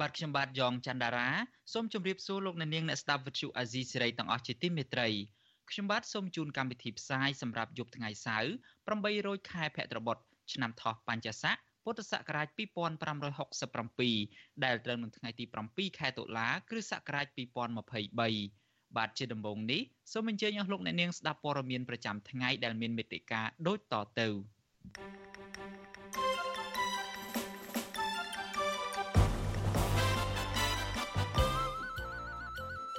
[0.00, 1.28] បាទខ្ញុំបាទយ៉ងច័ន្ទដារា
[1.72, 5.08] សូមជម្រាបសួរលោកអ្នកនាងអ្នកស្ដាប់ Vuthu Azizi Serai ទាំងអស់ជាទីមេត្រី
[5.70, 8.50] ខ្ញុំបាទសូមជូនកម្មវិធីផ្សាយសម្រាប់យប់ថ្ងៃសៅរ៍
[8.88, 10.16] 8រោចខែភទ្របទ
[10.52, 24.28] ឆ្នាំថោះបัญចស័កពុទ្ធសករាជ2567ដែលត្រូវនឹងថ្ងៃទី7ខែតុលាគ្រិស្តសករាជ2023បាទជាដំបូងនេះសូមអញ្ជើញអស់លោកអ្នកនាងស្ដាប់ព័ត៌មានប្រចាំថ្ងៃដែលមានមេត្តាដូចតទៅ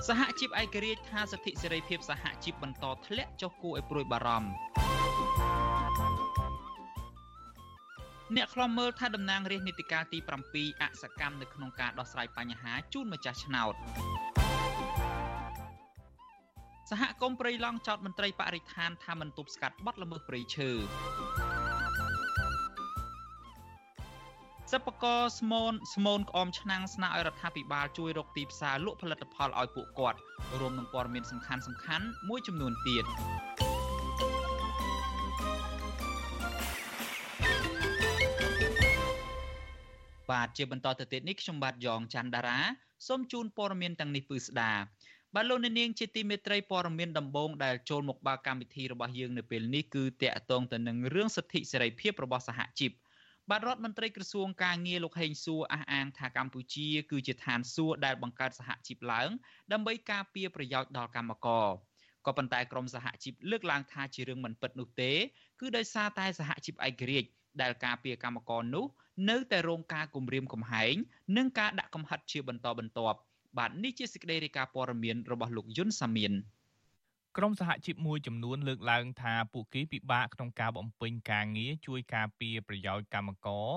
[0.07, 4.49] សហជីពឯករាជ្យថាសិទ្ធិសេរីភាពសហជីពបន្តធ្លាក់ចុះគួរឲ្យព្រួយបារម្ភ
[8.35, 13.73] អ្នកខ្លំមើលថាតំណាងរាជនីតិកាលទី7អសកម្មនៅក្នុងការដោះស្រាយបញ្ហាជូនម្ចាស់ឆ្នោត
[16.89, 20.69] សហគមន៍ព្រៃឡង់ចោតមន្ត្រីបរិស្ថានថាមិនទប់ស្កាត់បទល្មើសព្រៃឈើ
[24.71, 30.19] សិប្បករស្មូនស្មូនក្អមឆ្នាំងស្នើឲ្យរដ្ឋាភិបាលជួយរកទីផ្សារលក់ផលិតផលឲ្យពួកគាត់
[30.59, 33.05] រួមនឹងព័ត៌មានសំខាន់សំខាន់មួយចំនួនទៀត
[40.31, 42.59] បាទជាបន្តទៅទៀតនេះខ្ញុំបាទយ៉ងច័ន្ទដារា
[43.07, 44.73] សូមជូនព័ត៌មានទាំងនេះពឺស្ដា
[45.35, 52.91] បាទលោកនាងជាទីមេត្រីព័ត៌មានដំបូងដែលចូលមកបើកម្មវិធីរបស់យើងនៅពេលនេះគឺតាក់ទងទៅនឹងរឿងសិទ្ធិសេរីភាពរបស់សហជីព
[53.51, 59.29] បាទរដ្ឋមន្ត្រីក្រសួងការងារលោកហេងសួរអះអាងថាកម្ពុជាគឺជាឋានសួគ៌ដែលបង្កើតសហជីពឡើង
[59.71, 61.67] ដើម្បីការពារប្រយោជន៍ដល់កម្មករ
[62.25, 65.11] ក៏ប៉ុន្តែក្រមសហជីពលើកឡើងថាជារឿងមិនពិតនោះទេ
[65.59, 67.29] គឺដោយសារតែសហជីពឯករាជ្យ
[67.61, 68.85] ដែលការពារកម្មករនោះ
[69.29, 70.95] នៅតែរងការគំរាមកំហែង
[71.37, 73.17] និងការដាក់កំហិតជាបន្តបន្ទាប់
[73.57, 76.33] បាទនេះជាសេចក្តីរាយការណ៍ព័ត៌មានរបស់លោកយុនសាមៀន
[77.39, 83.69] ក្រមសហជីពមួយចំនួនលើកឡើងថាពួកគេពិបាកក្នុងការបំពេញការងារជួយការពារប្រយោជន៍កម្មករ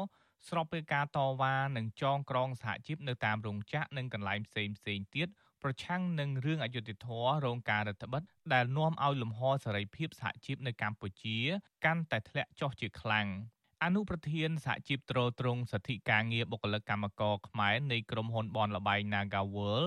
[0.48, 5.28] ស្របពេលការតវ៉ានិងចងក្រងសហជីពនៅតាមរោងចក្រនិងកន្លែងផ្សេងផ្សេងទៀត
[5.62, 11.38] ប្រឆាំងនឹងរឿងអយុត្តិធម៌រោងការរដ្ឋបិទដែលនាំឲ្យលំហសេរីភាពសហជីពនៅកម្ពុជា
[11.84, 13.28] កាន់តែធ្លាក់ចុះជាខ្លាំង។
[13.84, 19.82] អនុប្រធានសហជីពត្រួតត្រងសិទ្ធិការងារបុគ្គលិកកម្មករខ្មែរនៃក្រុមហ៊ុនបនលបៃ Nagawal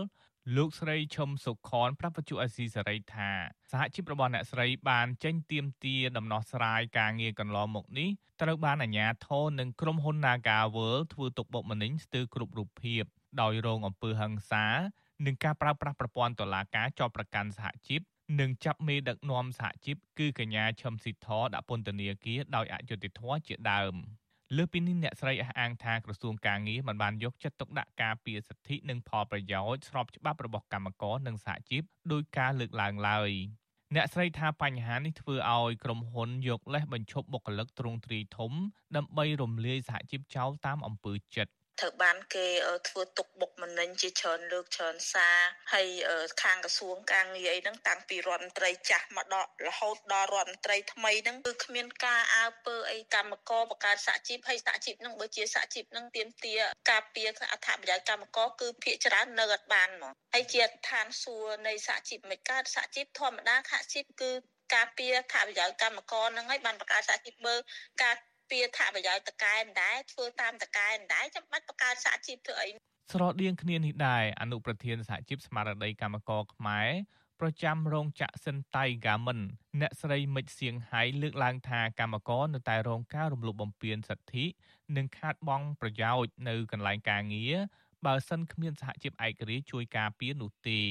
[0.56, 3.31] លោកស្រីឈឹមសុខនប្រាប់វិទ្យុអេស៊ីសេរីថា
[3.72, 8.09] សហជីពរបស់អ្នកស្រីបានចេញទៀមទាដំណោះស្រាយការងារកន្លងមកនេះ
[8.41, 13.03] ត្រូវបានអាជ្ញាធរនិងក្រុមហ៊ុន Nagawal ធ្វើទុកបុកម្នេញស្ទើរគ្រប់រូបភាព
[13.41, 14.66] ដោយរងអំពើហិង្សា
[15.25, 18.01] និងការប្រើប្រាស់ប្រព័ន្ធតុលាការចោទប្រកាន់សហជីព
[18.40, 23.96] និងចាប់មេដឹកនាំសហជីពគឺកញ្ញាឈឹមស៊ីធដាក់ពន្ធនាគារដោយអយុត្តិធម៌ជាដើម
[24.57, 33.31] លើពីនេះអ្នកស្រីអះអាងថាក្រសួងការងារមិនបានយកចិត្តទុកដាក់ការពារសិទ្ធិនិងផលប្រយោជន៍ស្របច្បាប់របស់កម្មករនិងសហជីពដោយការលើកឡើងឡើយ
[33.95, 38.51] អ្នកស្រីថាបញ្ហានេះធ្វើឲ្យក្រុមហ៊ុនយកលេសបញ្ឈប់បុគ្គលិកទ្រង់ទ្រាយធំ
[38.95, 41.51] ដើម្បីរំលាយសហជីពចោលតាមអំពើចិត្ត
[41.81, 42.47] ត្រូវបានគេ
[42.90, 45.38] ធ្វើទុកបុកម្នេញជាច្រើនលើកច្រើនសារ
[45.74, 45.88] ហើយ
[46.42, 56.56] ខាងក្រសួងការងារអីហ្នឹងតាំងពីរដ្ឋមន្ត្រីចាស់មកដល់រហូតដល់រដ្ឋមន្ត្រីថ្មីហ្នឹងគឺគ្មានការអើពើអីកម្មករបង្កើតសហជីពហើយសហជីពហ្នឹងបើជាសហជីពហ្នឹងទៀមទា
[56.92, 64.31] ការពារអត្ថប្រយោជន៍កម្មករគឺភាគច្រើននៅអត់បានហ្មងហើយជាឋានសួគ៌នៃសហជីពមិនកើតសហជីពធម្មតាសហជីពគឺ
[64.74, 67.56] ការពារថាប្រយោជន៍កម្មករហ្នឹងហើយបានបង្កើតសហជីពបើ
[68.03, 68.16] ការ
[68.51, 72.69] ពារថាប្រយោជន៍តកែមិនដែរធ្វើតាមតកែមិនដែរចាំបាច់បង្កើតសហជីពធ្វើអី
[73.13, 76.89] ស្រដៀងគ្នានេះដែរអនុប្រធានសហជីពស្មារតីកម្មករខ្មែរ
[77.39, 79.39] ប្រចាំរោងចក្រសិនតៃហ្គាមិន
[79.81, 84.45] អ្នកស្រីមិចសៀងហៃលើកឡើងថាកម្មករនៅតែរងការរំលោភបំពានសិទ្ធិ
[84.95, 87.56] និងខាតបង់ប្រយោជន៍នៅកន្លែងការងារ
[88.06, 90.81] បើសិនគ្មានសហជីពឯករាជ្យជួយការពារនោះទេ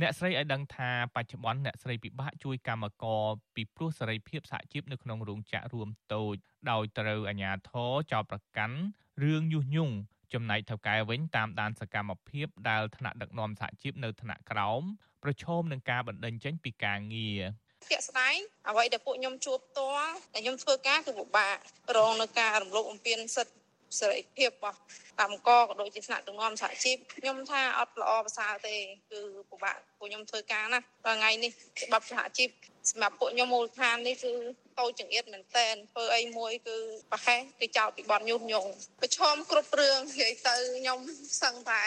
[0.00, 3.24] អ្នកស្រីឲ្យដឹងថាបច្ចុប្បន្នអ្នកស្រីពិបាកជួយកម្មករ
[3.54, 6.34] ពីព្រោះសេរីភាពសហជីពនៅក្នុងរោងចក្ររួមតូច
[6.70, 8.76] ដោយត្រូវអាជ្ញាធរចោទប្រកាន់
[9.22, 9.94] រឿងញុះញង់
[10.32, 14.82] ចំណែកថៅកែវិញតាមដានសកម្មភាពដែលថ្នាក់ដឹកនាំសហជីពនៅថ្នាក់ក្រោម
[15.22, 17.42] ប្រឈមនឹងការបណ្តេញចេញពីការងារ
[17.90, 18.36] ជាក់ស្ដែង
[18.68, 21.56] អ្វីដែលពួកខ្ញុំជួបផ្ទាល់តែខ្ញុំធ្វើការគឺពិបាក
[21.96, 23.63] រងនឹងការរំលោភបំពានសិទ្ធិ
[24.00, 24.78] សេរីភាពរបស់
[25.20, 28.76] កម្មករក៏ដូចជាថ្នាក់ដឹកនាំសហជីពខ្ញុំថាអត់ល្អប្រសើរទេ
[29.10, 29.20] គឺ
[29.50, 31.50] ពិបាកពួកខ្ញុំធ្វើការណាដល់ថ្ងៃនេះ
[31.84, 32.48] ច្បាប់សហជីព
[32.90, 34.32] សម្រាប់ពួកខ្ញុំមូលដ្ឋាននេះគឺ
[34.80, 36.76] តូចចង្អៀតមែនតែនធ្វើអីមួយគឺ
[37.12, 38.70] ប្រហែសគឺចោលពីបនញុះញង់
[39.00, 40.98] ប្រឈមគ្រប់រឿងនិយាយទៅខ្ញុំ
[41.42, 41.84] សឹងតែ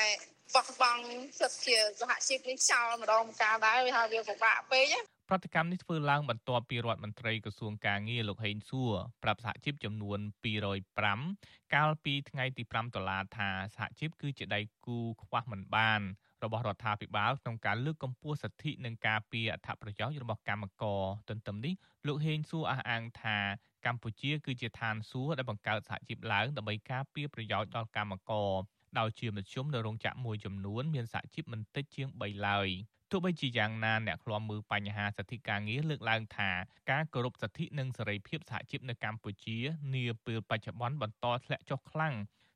[0.56, 1.04] បោះបង់
[1.40, 5.00] សិទ្ធិជាសហជីពនេះចោលម្ដងម្កាលដែរវាថាវាពិបាកពេកណា
[5.30, 8.92] ប្រតិកម្មនេះធ្វើឡើងបន្ទាប់ពីរដ្ឋមន្ត្រីក្រសួងកាងារលោកហេងសួរ
[9.24, 10.20] ប្រាប់សហជីពចំនួន
[10.96, 16.02] 205 កាលពីថ្ងៃទី5ដុល្លារថាសហជីពគឺជាដៃគូខ្វះមិនបាន
[16.44, 21.74] របស់រដ្ឋាភិបាលក្នុងការលើកកម្ពស់សិទ្ធិនិងការពារអត្ថប្រយោជន៍របស់កម្មករទន្ទឹមនេះ
[22.08, 23.38] លោកហេងសួរអះអាងថា
[23.86, 28.52] កម្ពុជាគឺជាឋានសួគ៌ដែលបង្កើតសហជីពឡើងដើម្បីការពារប្រយោជន៍ដល់កម្មករ
[29.00, 32.70] ដោយជាមធ្យមនៅរោងចក្រមួយចំនួនមានសហជីពមិនតិចជាង3ឡើយ
[33.12, 36.50] ទោះបីជាយ៉ាងណាអ្នកឃ្លាំមើលបញ្ហាសិទ្ធិការងារលើកឡើងថា
[36.92, 39.58] ការគោរពសិទ្ធិនិងសេរីភាពសហជីពនៅកម្ពុជា
[39.96, 42.16] នាពេលបច្ចុប្បន្នបន្តធ្លាក់ចុះខ្លាំង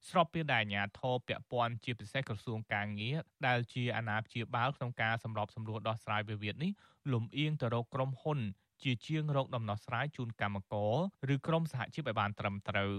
[0.09, 3.17] ស្របពេលដែលអាជ្ញាធរពាក់ព័ន្ធជាពិសេសក្រសួងកាងារ
[3.47, 6.71] ដែលជាអាណាព្យាបាលក្នុងការសម្របសម្រួលដោះស្រាយវិវាទនេះ
[7.13, 8.39] លំអៀងទៅរកក្រុមហ៊ុន
[8.83, 10.95] ជាជាងរកដំណោះស្រាយជូនកម្មករ
[11.33, 12.93] ឬក្រុមសហជីពឲ្យបានត្រឹមត្រូវ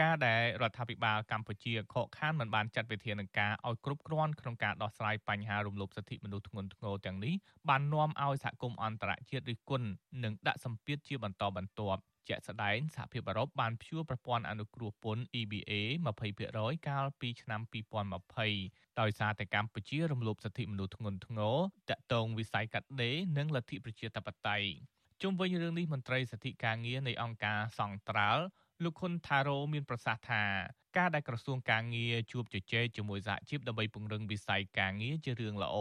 [0.00, 7.34] ការដែលរដ្ឋាភិបាលកម្ពុជាខកខានមិនបានចាត់វិធានការឲ្យគ្រប់គ្រាន់ក្នុងការដោះស្រាយបញ្ហារំលោភសិទ្ធិមនុស្សធ្ងន់ធ្ងរទាំងនេះ
[7.68, 9.88] បាននាំឲ្យសហគមន៍អន្តរជាតិរិះគន់
[10.24, 15.72] និងដាក់សម្ពាធជាបន្តបន្ទាប់ជាក់ស្ដែងសហភាពអឺរ៉ុបបានព្យួរប្រព័ន្ធអនុគ្រោះពន្ធ EBA
[16.30, 17.60] 20%កាលពីឆ្នាំ
[18.30, 21.56] 2020ដោយសារតែកម្ពុជារំលោភសិទ្ធិមនុស្សធ្ងន់ធ្ងរ
[21.90, 24.68] តាក់ទងវិស័យកាត់ដេរនិងលទ្ធិប្រជាធិបតេយ្យ
[25.22, 28.44] ជុំវិញរឿងនេះមន្ត្រីសិទ្ធិការងារនៃអង្គការសង្ត្រាល់
[28.84, 30.42] លោកខុនថារ៉ូមានប្រសាសន៍ថា
[30.98, 35.76] ការដែលក្រសួងការងារជួបជជែកជាមួយសហជីពដើម្បីពង្រឹងវិស័យការងារជារឿងល្អ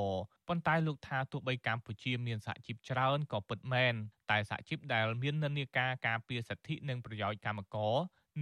[0.47, 3.93] ប៉ុន្តែលោកថាទោះបីកម្ពុជាមានសហជីពច្រើនក៏ពិតមែន
[4.31, 7.95] តែសហជីពដែលមាននិន្នាការការពារសិទ្ធិនិងប្រយោជន៍កម្មករ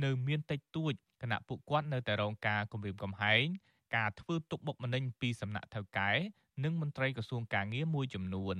[0.03, 3.45] នៅមានតិចតួចគណៈពួកគាត់នៅតែរងការគំរាមកំហែង
[3.95, 6.11] ការធ្វើទុកបុកម្នេញពីសំណាក់ថៅកែ
[6.63, 8.57] និងមន្ត្រីក្រសួងការងារមួយចំនួន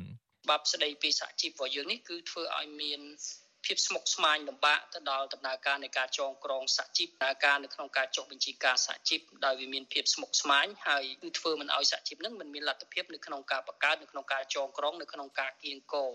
[0.50, 3.02] បាប់ស្ដីពីសហជីពរបស់យើងនេះគឺធ្វើឲ្យមាន
[3.68, 16.12] ភាពស្មុគស្មាញលំបាកទៅដល់ដំណើរការនៃការចងក្រងសហជីពដំណើរការនៅក្នុងការចុះបញ្ជីការសហជីពដោយវាមានភាពស្មុគស្មាញហើយគឺធ្វើមិនឲ្យសហជីពនឹងមិនមានលទ្ធភាពនៅក្នុងការបង្កើតនៅក្នុងការចងក្រងនៅក្នុងការគៀងគរ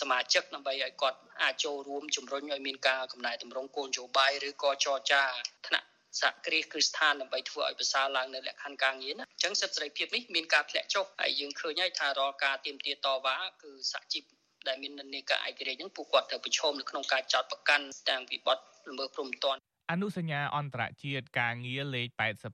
[0.00, 5.22] សមាជិកដើម្បីឲ្យគាត់អាចចូលរួមជំរុញឲ្យមានការកំណែតម្រង់គោលនយោបាយឬក៏ចរចា
[5.66, 5.86] ថ្នាក់
[6.20, 14.24] សហគ្រាសគ្រឹះស្ថានដើម្បីធ្វើឲ្យប្រសើរឡើងនៅលក្ខខណ្ឌការងារណាអញ្ចឹងសិទ្ធិសេរីភាពនេះមានការធ្លាក់ចុះហើយយើងឃើញហើយថារាល់ការទៀមទាតវ៉ាគឺសហជីព
[14.68, 19.58] ដែលមាននិន្នាការឯករាជ្យហ្នឹងពួកគាត់ត្រូវប្រឈមនៅក្នុងការចោទប្រកាន់ទាំងវិបត្តិល្មើសព្រំដែន
[19.92, 22.08] អនុសញ្ញាអន្តរជាតិការងារលេខ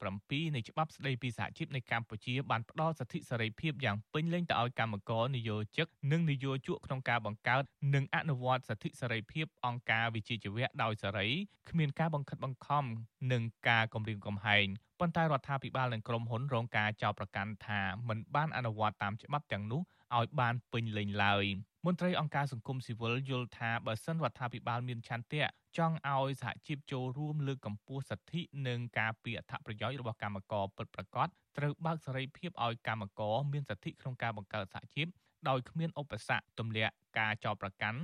[0.05, 7.63] 87នៃច្បាប់ស្តីពីសហជីពនៅកម្ពុជាបានផ្ដល់សិទ្ធិសេរីភាពយ៉ាងពេញលេញទៅឲ្យកម្មករនិយោជិកនិងនិយោជកក្នុងការបង្កើត
[7.95, 11.29] និងអនុវត្តសិទ្ធិសេរីភាពអង្គការវិជាជីវៈដោយសេរី
[11.71, 12.85] គ្មានការបង្ខិតបង្ខំ
[13.33, 14.67] និងការគំរាមកំហែង
[15.01, 19.81] ប៉ុន្តែរដ្ឋាភិបាលនិងក្រុមហ៊ុនរងការចោទប្រកាន់ថាមិនបានអនុវត្តតាមច្បាប់ទាំងនោះ
[20.17, 21.45] ឲ្យបានពេញលេញឡើយ
[21.87, 25.45] មន្ត្រីអង្គការសង្គមស៊ីវិលយល់ថាបើសិនរដ្ឋាភិបាលមានឆន្ទៈ
[25.79, 31.29] ចង់ឲ្យសហជីពចូលរួមលើកកម្ពស់សិទ្ធិនិងការពារអត្ថប្រយោជន៍របស់កម្មករពិតប្រាកដ
[31.59, 35.07] ត្រូវបើកសេរីភាពឲ្យកម្មករមានសិទ្ធិក្នុងការបង្កើតសហជីព
[35.49, 38.01] ដោយគ្មានឧបសគ្គទម្លាក់ការចោទប្រកាន់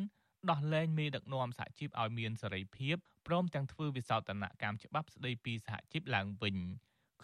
[0.51, 2.97] ដោះលែងមេដឹកនាំសហជីពឲ្យមានសេរីភាព
[3.27, 6.57] ព្រមទាំងធ្វើវិសោធនកម្មច្បាប់ស្តីពីសហជីពឡើងវិញ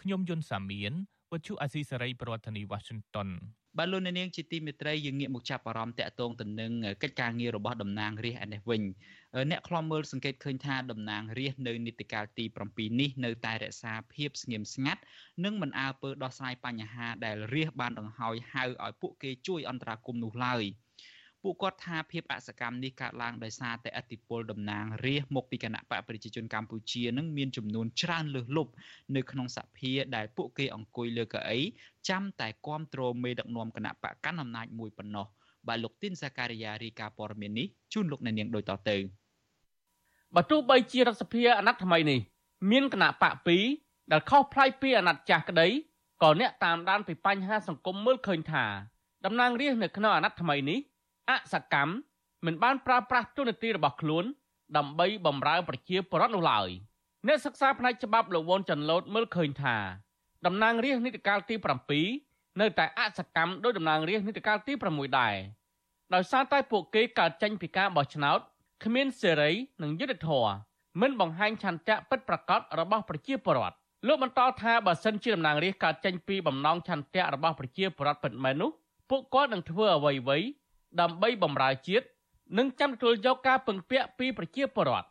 [0.01, 0.93] ខ្ញុំយុនសាមៀន
[1.31, 3.29] វិទ្យុអាស៊ីសេរីប្រធានាធិបតី Washington
[3.77, 6.71] បាទលោកនាងជាទីមេត្រីយើងងាកមកចាប់អារម្មណ៍តាក់ទងទៅនឹង
[7.03, 8.81] កិច្ចការងាររបស់តំណាងរាស្ត្រឯនេះវិញ
[9.49, 15.01] អ្នកខ្លំមើលសង្កេតឃើញថាតំណាងរាស្ត្រនៅនីតិកាលទី7នេះនៅតែរក្សាភាពស្ងៀមស្ងាត់
[15.43, 20.63] និងមិនអើពើដោះស្រាយបញ្ហាដែលរាស្ត្របានដង្ហោយហៅឲ្យពួកគេជួយអន្តរាគមន៍នោះឡើយ។
[21.49, 28.71] ពួកគាត់ថាភាពអសកម្មនេះកើតឡើងដោយសារតែអធិបុលតំណាងរាស្ត្រមកពីគណៈបកប្រជាជនកម្ពុជានឹងមានចំនួនច្រើនលើសលប់
[29.15, 31.59] នៅក្នុងសភាដែលពួកគេអង្គុយលើកៅអី
[32.09, 35.25] ចាំតែគ្រប់គ្រងមេដឹកនាំគណៈបកកាន់អំណាចមួយប៉ុណ្ណោះ
[35.67, 38.97] បាទលោកទីនសាការីយ៉ារីកាព័រមាននេះជូនលោកអ្នកនាងដូចតទៅ
[40.35, 42.19] បើទោះបីជារដ្ឋសភាអាណត្តិថ្មីនេះ
[42.71, 43.33] មានគណៈបក
[43.73, 45.67] 2ដែលខុសប្លែកពីអាណត្តិចាស់ក្តី
[46.23, 48.65] ក៏អ្នកតាមដានពីបញ្ហាសង្គមមើលឃើញថា
[49.25, 50.79] តំណាងរាស្ត្រនៅក្នុងអាណត្តិថ្មីនេះ
[51.29, 51.93] អសកម្ម
[52.45, 54.25] មិនបានប្រើប្រាស់ទូនាទីរបស់ខ្លួន
[54.77, 56.69] ដើម្បីបម្រើប្រជាពលរដ្ឋនោះឡើយ
[57.27, 59.77] អ្នកសិក្សាផ្នែកច្បាប់លោកវ៉ុនចាន់ឡូតមើលឃើញថា
[60.45, 61.55] តំណាងរាស្ត្រនីតិកាលទី
[62.07, 65.35] 7នៅតែអសកម្មដោយតំណាងរាស្ត្រនីតិកាលទី6ដែរ
[66.13, 68.39] ដោយសារតែពួកគេកើតចេញពីការបោះឆ្នោត
[68.83, 69.51] គ្មានសេរី
[69.83, 70.53] និងយុត្តិធម៌
[71.01, 73.75] មិនបង្ហាញឆន្ទៈពិតប្រាកដរបស់ប្រជាពលរដ្ឋ
[74.07, 78.71] លោកបន្តថាបើសិនជាតំណាងរាស្ត្រកើតចេញពីបំណងឆន្ទៈរបស់ប្រជាពលរដ្ឋពិតមែននោះ
[79.09, 80.45] ពួកគាត់នឹងធ្វើអ្វីៗ
[81.01, 82.05] ដើម្បីបម្រើជាតិ
[82.57, 85.07] និងចាំទទួលយកការពឹងពាក់ពីប្រជាពលរដ្ឋ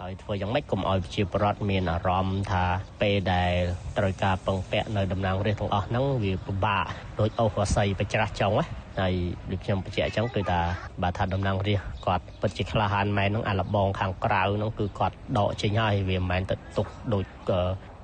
[0.00, 2.64] ហើយធ្វើយ៉ាងម៉េចកុំឲ្យប្រជាពលរដ្ឋមានអារម្មណ៍ថា
[3.00, 3.52] ពេលដែល
[3.98, 6.84] ត្រូវការពឹងពាក់នៅតំណាងរាស្ត្រទាំងអស់ហ្នឹងវាពិបាក
[7.20, 8.66] ដោយអូសអាស័យបច្រាស់ចុងណា
[9.00, 9.14] ហើយ
[9.50, 10.60] ដូចខ្ញុំបញ្ជាក់អញ្ចឹងគឺថា
[11.02, 17.24] បើថាតំណាងរាស្ត្រគាត់ពិតជាក្លាហានមែនហ្នឹងអាលបងខាងក្រៅហ្នឹងគឺគាត់ដកចេញហើយវាមិនមែនទៅទុកដូច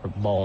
[0.06, 0.42] របង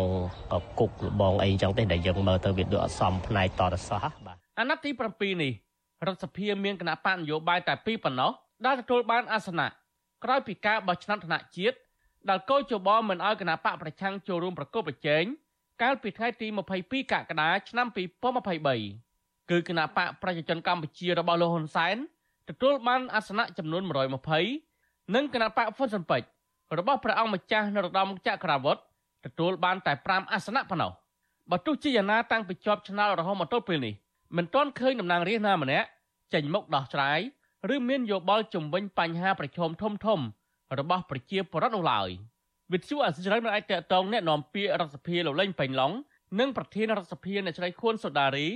[0.79, 5.53] គុករបងអីចឹងទេដែលយើងមើលទៅវាដូចអត់សមផ្នែកតរសោះបាទអាណត្តិទី7នេះ
[6.07, 8.31] រដ្ឋសភាមានគណៈបកនយោបាយតែពីរប៉ុណ្ណោះ
[8.65, 9.67] ដែលទទួលបានអាសនៈ
[10.23, 11.77] ក្រោយពីការបោះឆ្នោតថ្នាក់ជាតិ
[12.29, 15.23] ដែលកោជបមិនអោយគណៈបកប្រឆាំងចូលរួមប្រកបប្រជែង
[15.81, 16.47] កាលពីថ្ងៃទី
[16.79, 17.87] 22កក្កដាឆ្នាំ
[18.63, 21.95] 2023គឺគណៈបកប្រជាជនកម្ពុជារបស់លោកហ៊ុនសែន
[22.49, 23.81] ទទួលបានអាសនៈចំនួន
[24.47, 26.27] 120និងគណៈបកហ្វុនស៊ិនពេជ្រ
[26.79, 28.81] របស់ព្រះអង្គម្ចាស់នរោត្តមចក្រវុឌ្ឍ
[29.25, 30.91] ទទួលបានតែ5អាសនៈប៉ុណ្ណោះ
[31.51, 33.93] បើទោះជាយ៉ាងណាតាំងពីជាប់ឆ្នោតរហូតមកទល់ពេលនេះ
[34.36, 35.88] មិនទាន់ឃើញតំណាងរាស្ត្រណាម្នាក់
[36.34, 37.20] ចេញមុខដោះស្រាយ
[37.74, 40.20] ឬមានយោបល់ជំវិញបញ្ហាប្រឈមធំធំ
[40.78, 42.08] របស់ប្រជាពលរដ្ឋនោះឡើយ
[42.72, 45.92] វិទ្យុអសិរ័យមិនអាចតតងแนะនាំពាក្យរដ្ឋសភាលោកលេងប៉េងឡុង
[46.40, 48.48] និងប្រធានរដ្ឋសភាអ្នកស្រីខួនសូដារី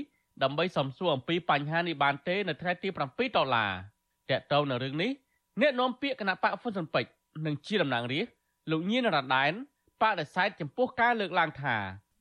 [0.43, 3.73] ដើម្បីសំសួរអំពីបញ្ហានេះបានទេនៅថ្ងៃទី7ដុល្លារ
[4.31, 5.11] តកតងនៅរឿងនេះ
[5.61, 7.11] អ្នកនាំពាក្យគណៈបកហ្វុនស៊ុនពេជ្រ
[7.47, 8.33] និងជាតំណាងរាស្ត្រ
[8.71, 9.53] លោកញៀនរ៉ាដែន
[10.03, 11.77] បដិសេធចំពោះការលើកឡើងថា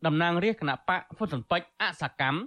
[0.05, 2.39] តំណាងរាស្ត្រគណៈបកហ្វុនស៊ុនពេជ្រអសកម្ម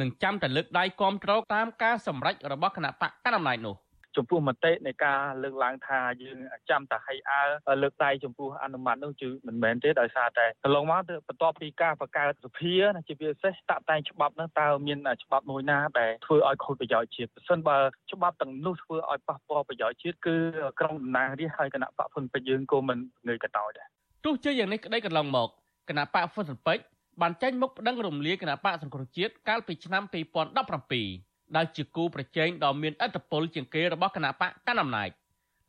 [0.00, 3.76] នឹងចាំតែលើកដៃគាំទ្រតាមការសម្រេចរបស់គណៈបកកណ្ដាលអំណាចនោះ
[4.16, 6.38] ចំពោះមតិនៃការលើកឡើងថាយើង
[6.70, 12.74] ចាំតែឲ្យអើលើកដៃចំពោះអនុម័តនោះគឺមិនមែនទេដោយសារតែកន្លងមកបន្ទាប់ពីការបង្កើតសភា
[13.08, 17.76] ជាពិសេសតាក់តែងច្បាប់នោះតើមានច្បាប់មួយណាដែលធ្វើឲ្យខូចប្រយោជន៍ជាតិប្រសិនបើ
[18.12, 20.36] ច្បាប់ទាំងនោះធ្វើឲ្យប៉ះពាល់ប្រយោជន៍ជាតិគឺ
[20.80, 23.86] ក្រុមតំណាងរាស្ត្រហើយគណៈបកហ៊ុនពេជ្រយើងក៏មិនងើយកតោចដែរ
[24.24, 25.48] ទោះជាយ៉ាងនេះក្តីកន្លងមក
[25.88, 30.02] គណៈបកហ៊ុនពេជ្រ បានចេញមុខប្តឹងរំលាយគណៈបកសង្គ្រោះជាតិកាលពីឆ្នាំ
[30.58, 35.10] 2017ដែលជាគូប្រជែងដ៏មានឥទ្ធិពលជាងគេរបស់គណៈបកកណ្ដាលអំណាច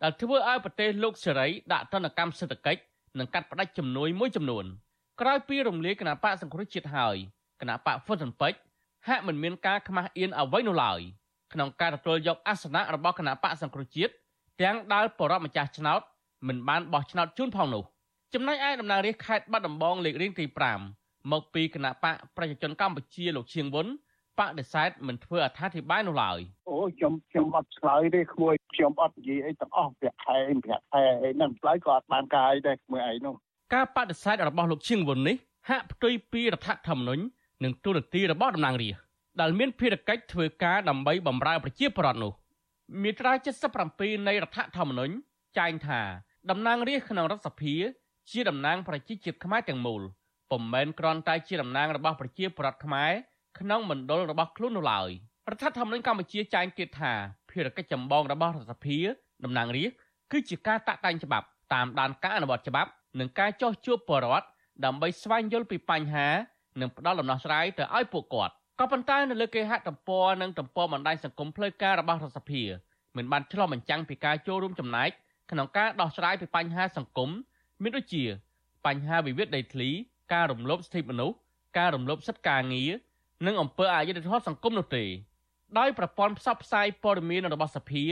[0.04, 2.82] ដែលធ្វើឲ្យប្រទេសលោកសេរីដាក់ទណ្ឌកម្មសេដ្ឋកិច្ច
[3.20, 4.66] និងកាត់ផ្តាច់ជំនួយមួយចំនួន
[5.22, 7.16] ក្រោយពីរំលាយគណៈបកសង្គ្រោះជាតិហើយ
[7.62, 8.60] គណៈបកហ្វុនស៊ិនពេជ្រ
[9.08, 11.00] ហាក់មិនមានការខ្មាស់អៀនអ្វីនោះឡើយ
[11.54, 14.14] ក្នុងការទទួលយកអាសនៈរបស់គណៈបកសង្គ្រោះជាតិ
[14.62, 16.02] ទាំងដែលបរិបម្ចាស់ឆ្នោត
[16.48, 17.84] មិនបានបោះឆ្នោតជូនផងនោះ
[18.34, 23.88] ចំណែកឯតំណាងរាស្ត្រខេត្តបាត់ដំបងលេខរៀងទី5 មកពីគណៈបកប្រជាជនកម្ពុជាលោកឈៀងវុន
[24.40, 26.40] បដិសេធមិនធ្វើអត្ថាធិប្បាយនោះឡើយ
[26.70, 33.34] អូខ្ញុំខ្ញុំអត់ឆ្លើយទេក្មួយខ្ញុំអត់និយាយអីទាំងអស់ប្រាក់ខែប្រាក់ខែអីហ្នឹងឆ្លើយក៏អត់បានកាយដែរក្មួយឯងនោះ
[33.74, 35.36] ការបដិសេធរបស់លោកឈៀងវុននេះ
[35.70, 37.24] ហាក់ផ្ទុយពីរដ្ឋធម្មនុញ្ញ
[37.64, 39.04] និងទូរនទីរបស់តំណាងរាស្ត្រ
[39.42, 42.34] ដែលមានភារកិច្ចធ្វើការដើម្បីបម្រើប្រជាពលរដ្ឋនោះ
[43.04, 43.34] មាត្រា
[43.80, 45.14] 77នៃរដ្ឋធម្មនុញ្ញ
[45.58, 46.02] ចែងថា
[46.50, 47.76] តំណាងរាស្ត្រក្នុងរដ្ឋសភា
[48.32, 50.02] ជាតំណាងប្រជាជាតិខ្មែរទាំងមូល
[50.52, 53.12] ពុំមែនគ្រាន់តែជាតំណាងរបស់ប្រជាពលរដ្ឋខ្មែរ
[53.60, 55.10] ក្នុងមណ្ឌលរបស់ខ្លួននោះឡើយ
[55.52, 57.14] រដ្ឋធម្មនុញ្ញកម្ពុជាចែងទៀតថា
[57.50, 59.00] ភារកិច្ចចម្បងរបស់រដ្ឋសភា
[59.44, 59.98] តំណាងរាស្ត្រ
[60.32, 64.48] គឺជាការតាក់តែងច្បាប់តាមដានការអនុវត្តច្បាប់និងការចោះជួបពលរដ្ឋ
[64.86, 66.28] ដើម្បីស្វែងយល់ពីបញ្ហា
[66.82, 72.64] និងផ្ដល់ដំណោះស្រាយទៅឲ្យពួកគាត់ក៏ប៉ុន្តែនៅលើគេហទំព័រនិងទំព័របណ្ដាញសង្គមផ្លូវការរបស់រដ្ឋសភា
[73.18, 75.10] មិនបានឆ្លុះបញ្ចាំងពីការចូលរួមចំណែក
[75.52, 77.30] ក្នុងការដោះស្រាយពីបញ្ហាសង្គម
[77.84, 78.24] មានដូចជា
[78.86, 79.90] បញ្ហាវិវាទដីធ្លី
[80.34, 81.36] ការរំលោភសិទ្ធិមនុស្ស
[81.78, 82.92] ការរំលោភសិទ្ធិការងារ
[83.46, 85.04] និងអំពើអយុត្តិធម៌សង្គមនោះទេ
[85.78, 88.04] ដោយប្រព័ន្ធផ្សព្វផ្សាយព័ត៌មានរបស់សភា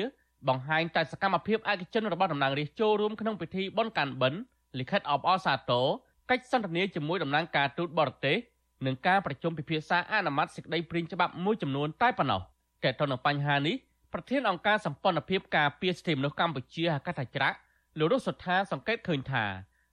[0.47, 4.39] បង្ហាញតែសកម្មភាពឯកជនរបស់តំណាងរាស្ត្រចូលរួមក្នុងពិធីបុណ្យកាន់បិណ្ឌ
[4.79, 5.85] លិខិតអបអរសាទរ
[6.29, 8.37] កិច្ចសន្ទនាជាមួយតំណាងការទូតបរទេស
[8.85, 12.41] និងការប្រជុំពិភាក្សាអនុម័តសេចក្តីព្រាងច្បាប់មួយចំនួនតែប៉ុណ្ណោះ
[12.83, 13.75] តែទៅនឹងបញ្ហានេះ
[14.13, 17.57] ប្រធានអង្គការសម្ព័ន្ធភាពការពារសិទ្ធិមនុស្សកម្ពុជាហកថាច្រាក់
[17.99, 19.45] លោករស់សុថាសង្កេតឃើញថា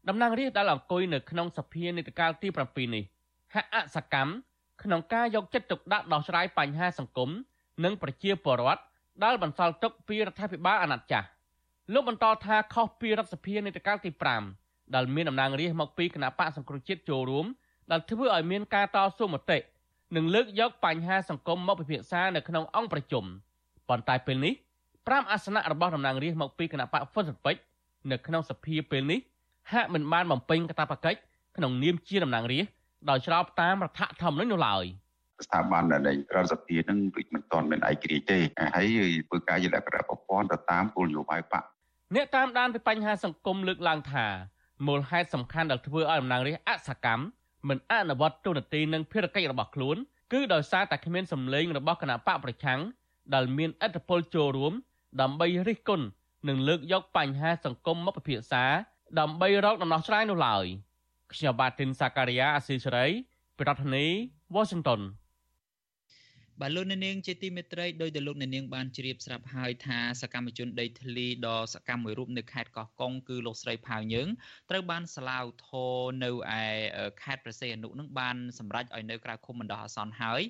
[0.09, 3.05] តំណាងរាស្ត្រដែលអង្គុយនៅក្នុងសភានេតកាលទី7នេះ
[3.55, 4.33] ហាក់អសកម្ម
[4.83, 7.31] ក្នុងការយកចិត្តទុកដាក់ដោះស្រាយបញ្ហាសង្គម
[7.85, 8.83] និងប្រជាពលរដ្ឋ
[9.25, 11.27] ដែលបន្សល់ទុកពីរដ្ឋាភិបាលអាណត្តិចាស់
[11.93, 14.11] លោកបន្តថាខុសពីរដ្ឋសភានេតកាលទី
[14.53, 17.47] 5ដែលមានតំណាងរាស្ត្រមកពីគណៈបកសង្គ្រោះជាតិចូលរួម
[17.91, 19.59] ដែលធ្វើឲ្យមានការតស៊ូមតិ
[20.17, 23.25] និងលើកយកបញ្ហាសង្គមមកពិភាក្សានៅក្នុងអង្គប្រជុំ
[23.89, 24.55] ប៉ុន្តែពេលនេះ
[24.93, 27.61] 5អាសនៈរបស់តំណាងរាស្ត្រមកពីគណៈបកហ្វុនស៊ិនពេជ្រ
[28.11, 29.21] នៅក្នុងសភាពេលនេះ
[29.73, 31.19] ហាក់មិនបានបំពេញកាតព្វកិច្ច
[31.57, 32.73] ក្នុងនាមជាតំណាងរាស្ត្រ
[33.11, 34.85] ដោយស្របតាមរដ្ឋធម្មនុញ្ញនោះឡើយ
[35.47, 36.01] ស្ថាប័នដែល
[36.37, 38.39] រដ្ឋសភានឹងដូចមិនទាន់មានឯករាជ្យទេ
[38.75, 38.87] ហើយ
[39.29, 41.63] ធ្វើការយលក្ខណៈប្រព័ន្ធទៅតាមគោលនយោបាយបក
[42.15, 44.27] អ្នកតាមដានពីបញ្ហាសង្គមលើកឡើងថា
[44.87, 47.25] មូលហេតុសំខាន់ដែលធ្វើឲ្យតំណាងរាស្ត្រអសកម្ម
[47.69, 49.97] មិនអនុវត្តទូនាទីនិងភារកិច្ចរបស់ខ្លួន
[50.33, 52.81] គឺដោយសារតែគ្មានសម្លេងរបស់គណៈបកប្រឆាំង
[53.35, 54.73] ដែលមានឥទ្ធិពលចូលរួម
[55.21, 56.07] ដើម្បីរិះគន់
[56.49, 58.65] និងលើកយកបញ្ហាសង្គមមកពិភាក្សា
[59.19, 60.65] ដើម្បីរកដំណោះស្រាយនោះឡើយ
[61.33, 63.07] ខ្ញុំបាទទីនសាការីយ៉ាអស៊ីសេរី
[63.61, 64.15] ប្រធានាធិ
[64.55, 65.01] បតី Washington
[66.61, 74.29] បាទលោកនាងជាទីមេត្រីដោយដែលលោកនាងបានជ្រាបស្រាប់ហើយថាសកម្មជនដីធ្លីដ៏សកម្មមួយរូបនៅខេត្តកោះកុងគឺលោកស្រីផៅយើង
[74.71, 76.65] ត្រូវបានស្លាវធរនៅឯ
[77.23, 80.43] ខេត្តប្រសេអនុនឹងបានសម្រេចឲ្យនៅក្រៅឃុំបណ្ដោះអាសន្នហើយ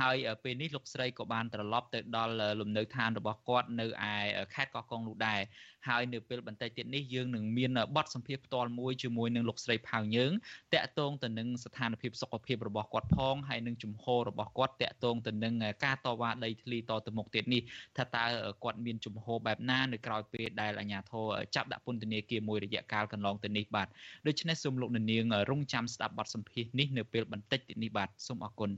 [0.00, 4.14] ហើយពេលនេះលោកស្រីក៏បានត្រឡប់ទៅដល់លំនៅឋានរបស់គាត់នៅឯ
[4.54, 5.40] ខេត្តកោះកុងនោះដែរ
[5.88, 10.32] ហើយនៅពេលបន្តិចទៀតនេះយើងនឹងមានបទសម្ភាសផ្ទាល់មួយជាមួយនឹងលោកស្រីផៅយើង
[10.74, 17.62] តាក់ទងទៅនឹងស្ថានភាពសុខភាពរបស់គាត់ផងហើយនឹងជំហររបស់គាត់តាក់ទងទៅនឹងការតវ៉ាដីធ្លីតទៅមុខទៀតនេះ
[17.96, 18.24] ថាតើ
[18.64, 23.88] គាត់មានជំហរបែបណានៅក្រៅពេលដែលអាជ្ញាធរចាប់ដាក់ពន្ធនាគារមួយរយៈកាលកន្លងទៅនេះបាទ
[24.26, 28.72] ដូច្នេះសូមលោកនាងរងចាំស្ដាប់បទសម្ភាសនេះនៅពេលបន្តិចទៀតនេះបាទសូមអរគុណ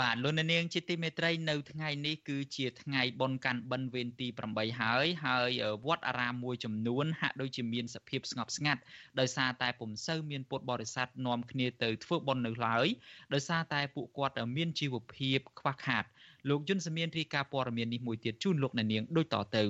[0.00, 5.50] បាទលោកនាងជាទីមេត្រីនៅថ្ងៃនេះគឺជាថ្ងៃបុណ្យកាន់បិណ្ឌវេនទី8ហើយហើយ
[5.86, 8.80] វត្តអារាមមួយចំនួនហាក់ដូចជាមានសភាពស្ងប់ស្ងាត់
[9.18, 12.86] ដោយសារតែពុំសូវមានពុទ្ធបរិស័ទនាំគ្នាទៅធ្វើបុណ្យនៅឡើយ
[13.34, 16.04] ដោយសារតែពួកគាត់មានជីវភាពខ្វះខាត
[16.48, 19.64] លោកយុនសមៀនរាយការណ៍ព័ត៌មាននេះមួយទៀតជូនលោកនាងដូចតទៅ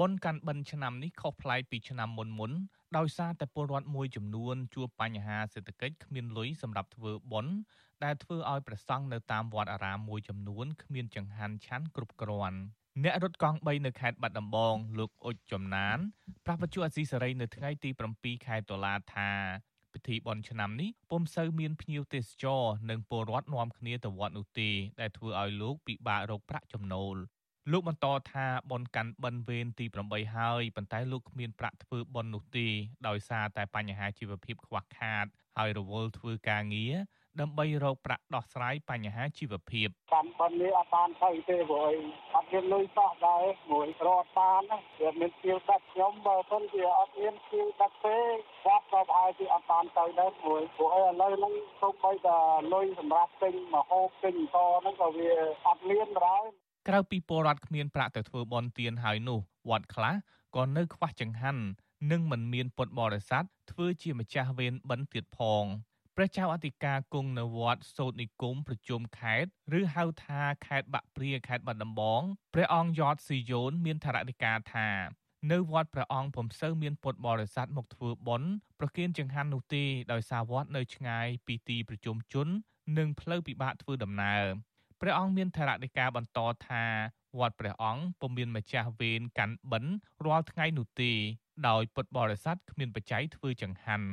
[0.00, 2.52] បុណ្យកាន់បិណ្ឌឆ្នាំនេះខុសប្លែកពីឆ្នាំមុនមុន
[2.96, 7.54] ដោយសារតែពលរដ្ឋមួយចំនួនជួបបញ្ហាសេដ្ឋកិច្ចគ្មានលុយសម្រាប់ធ្វើបុណ្យ
[8.04, 12.58] ដែលធ្វើឲ្យប្រសង់នៅតាមវត្តអារាមមួយចំនួនគ្មានចង្ហាន់ឆាន់គ្រប់គ្រាន់
[13.02, 15.98] អ្នករត់កង់3នៅខេត្តបាត់ដំបងលោកអ៊ុចចំណាន
[16.46, 19.30] ប្រាប់បច្ចុប្បន្នអសីសេរីនៅថ្ងៃទី7ខែតុលាថា
[19.92, 24.70] ពិធីបុណ្យឆ្នាំនេះពុំសូវមានភ្ញៀវទេសចរនិងពលរដ្ឋនាំគ្នាទៅវត្តនោះទេ
[25.00, 27.16] ដែលធ្វើឲ្យលោកពិបាករកប្រាក់ចំណូល
[27.72, 32.66] លោកបន្តថាបនកាន់បិណ្ឌវេនទី8ហើយប៉ុន្តែលោកគ្មានប្រាក់ធ្វើបននោះទេ
[33.08, 35.26] ដោយសារតែបញ្ហាជីវភាពខ្វះខាត
[35.58, 36.94] ហើយរវល់ធ្វើការងារ
[37.40, 41.92] ដើម្បីរកប្រាក់ដោះស្រាយបញ្ហាជីវភាពកម្មបិណ្ឌនេះអត់បានទៅទេព្រោះ
[42.34, 44.62] អត់មានលុយសោះដែរមួយរត់បាន
[45.00, 48.18] វាមានគៀវដឹកខ្ញុំបើមិនជាអត់មានគៀវដឹកទេ
[48.64, 52.38] គាត់ក៏ប្រហែលជាអត់បានទៅដែរព្រោះព្រោះឥឡូវហ្នឹងសូម្បីតែ
[52.74, 55.30] លុយសម្រាប់ទិញម្ហូបទិញអន្តហ្នឹងក៏វា
[55.66, 56.44] អត់មានដែរ
[56.88, 60.14] ក្រៅពីពលរដ្ឋគ្មានប្រាក់ទៅធ្វើបន់ទៀនហើយនោះវត្តខ្លះ
[60.56, 61.62] ក៏នៅខ្វះចង្ហាន់
[62.10, 65.64] និងមិនមានពុទ្ធបរិស័ទធ្វើជាម្ចាស់វេនបិណ្ឌទៀតផង
[66.16, 72.22] ព្រះចៅអធិការគង់នៅវត្តសោតនិគមប្រជុំខេត្តឬហៅថាខេត្តបាក់ព្រាខេត្តបាត់ដំបង
[72.54, 74.88] ព្រះអង្គយតស៊ីយ៉ូនមានថរណិកាថា
[75.52, 82.48] នៅវត្តព្រះអង្គពុំសូវមានពុទ្ធបរិស័ទមកធ្វើបុណ្យប្រគេនចង្ហាន់នោះទេដោយសារវត្តនៅឆ្ងាយពីទីប្រជុំជន
[82.98, 84.44] និងផ្លូវពិបាកធ្វើដំណើរ
[85.06, 86.84] ព្រះអង្គមានថរណិកាបន្តថា
[87.38, 89.92] វត្តព្រះអង្គពុំមានម្ចាស់វេនកាន់បិណ្ឌ
[90.24, 91.12] រាល់ថ្ងៃនោះទេ
[91.68, 94.08] ដោយពុទ្ធបរិស័ទគ្មានបច្ច័យធ្វើចង្ហាន់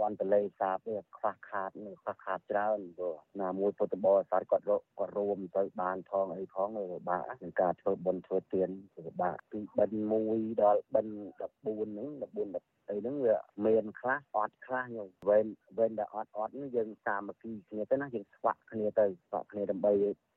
[0.00, 11.16] បនតលេសាបវាខ្វះខាតនឹងខ្វះខាតច្រើនព្រោះណាមួយពុទ្ធបរិស័ទគាត់រកគាត់រួមទៅបានផងអីផងពិបាកនឹងការធ្វើបុណ្យធ្វើទានពិបាកពីបិណ្ឌ1ដល់បិណ្ឌ
[11.56, 12.08] 14ហ្នឹង
[12.46, 15.46] 14 អីហ្នឹងវាមានខ្លះអត់ខ្លះញោមវេន
[15.78, 19.92] វេនដែលអត់អត់ហ្នឹងយើងសាមគ្គីគ្នាទៅណាយើងស្វាក់គ្នាទៅស្វាក់គ្នាដើម្បី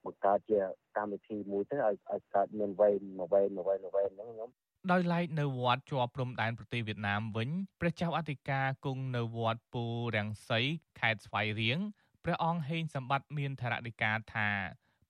[0.06, 0.60] បង្កើតជា
[0.98, 4.50] កម្មវិធីមួយទៅឲ្យឲ្យកើតមានវេនមួយវេនមួយវេនមួយវេនហ្នឹងញោម
[4.91, 9.84] ដោយឡែកនៅវត្តជាប់ព្រំដែនប្រទេសវៀតណាមវិញព្រះចៅអធិការគង់នៅវត្តពូ
[10.15, 10.60] រាំងសី
[11.00, 11.80] ខេត្តស្វាយរៀង
[12.24, 14.50] ព្រះអង្គហេងសម្បត្តិមានធរណិកាថា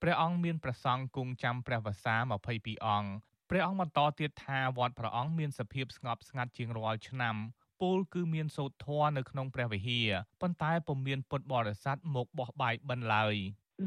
[0.02, 2.16] ព្រះអង្គមានប្រសង់គង់ចាំព្រះវស្សា
[2.52, 3.10] 22អង្គ
[3.50, 7.36] ព្រះអង្គបន្តទៀតថាវត្តព្រះអង្គមានសភាពស្ងប់ស្ងាត់ជាងរាល់ឆ្នាំ
[7.82, 10.10] ពលគឺមានសោតធរនៅក្នុងព្រះវិហារ
[10.42, 13.36] ប៉ុន្តែពុំមានពុទ្ធបរិស័ទមកបោះបាយបិណ្ឌឡើយ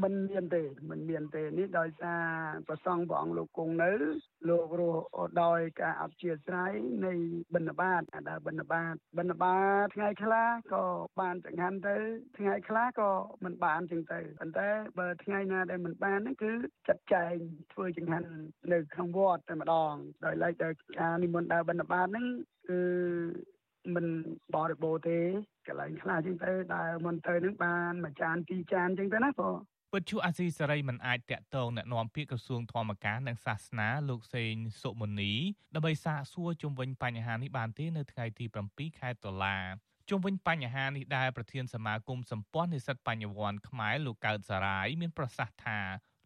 [0.03, 2.23] មិនមានទេមិនមានទេនេះដោយសារ
[2.67, 3.91] ប្រសងព្រះអង្គលោកគង់នៅ
[4.49, 5.03] លោករស់
[5.43, 6.71] ដោយការអព្យាស្រ័យ
[7.05, 7.13] នៃ
[7.53, 10.85] បិណ្ឌបាតអាដើបិណ្ឌបាតបិណ្ឌបាតថ្ងៃខ្លះក៏
[11.19, 11.97] បានចង្ហាន់ទៅ
[12.37, 13.11] ថ្ងៃខ្លះក៏
[13.43, 16.51] មិនបានចឹងទៅប៉ុន្តែបើថ្ងៃណាដែលមិនបានហ្នឹងគឺ
[16.87, 17.35] ចាត់ចែង
[17.73, 18.29] ធ្វើចង្ហាន់
[18.73, 19.93] នៅក្នុងវត្តតែម្ដង
[20.25, 22.27] ដោយឡែកតែការនិមន្តដើរបិណ្ឌបាតហ្នឹង
[22.69, 22.81] គឺ
[23.95, 24.05] មិន
[24.55, 25.19] បរិបូរទេ
[25.67, 29.55] កន្លែងខ្លះចឹងទៅដើរមុនទៅនឹងបានមួយចានពីរចានចឹងទៅណាបង
[29.95, 35.33] វិទ្យុអាស៊ីសេរីមិនអាចតាក់ទងណែនាំពាក្យក្រសួងធម្មការនិងសាសនាលោកសេងសុមុនី
[35.75, 39.57] ដើម្បីសាកសួរជុំវិញបញ្ហានេះបានទេនៅថ្ងៃទី7ខែតុលា
[40.09, 45.79] ជុំវិញបញ្ហានេះដែរប្រធានសមាគមសម្ព័ន្ធនិស្សិតបញ្ញវន្តខ្មែរលោកកើតសារាយមានប្រសាសន៍ថា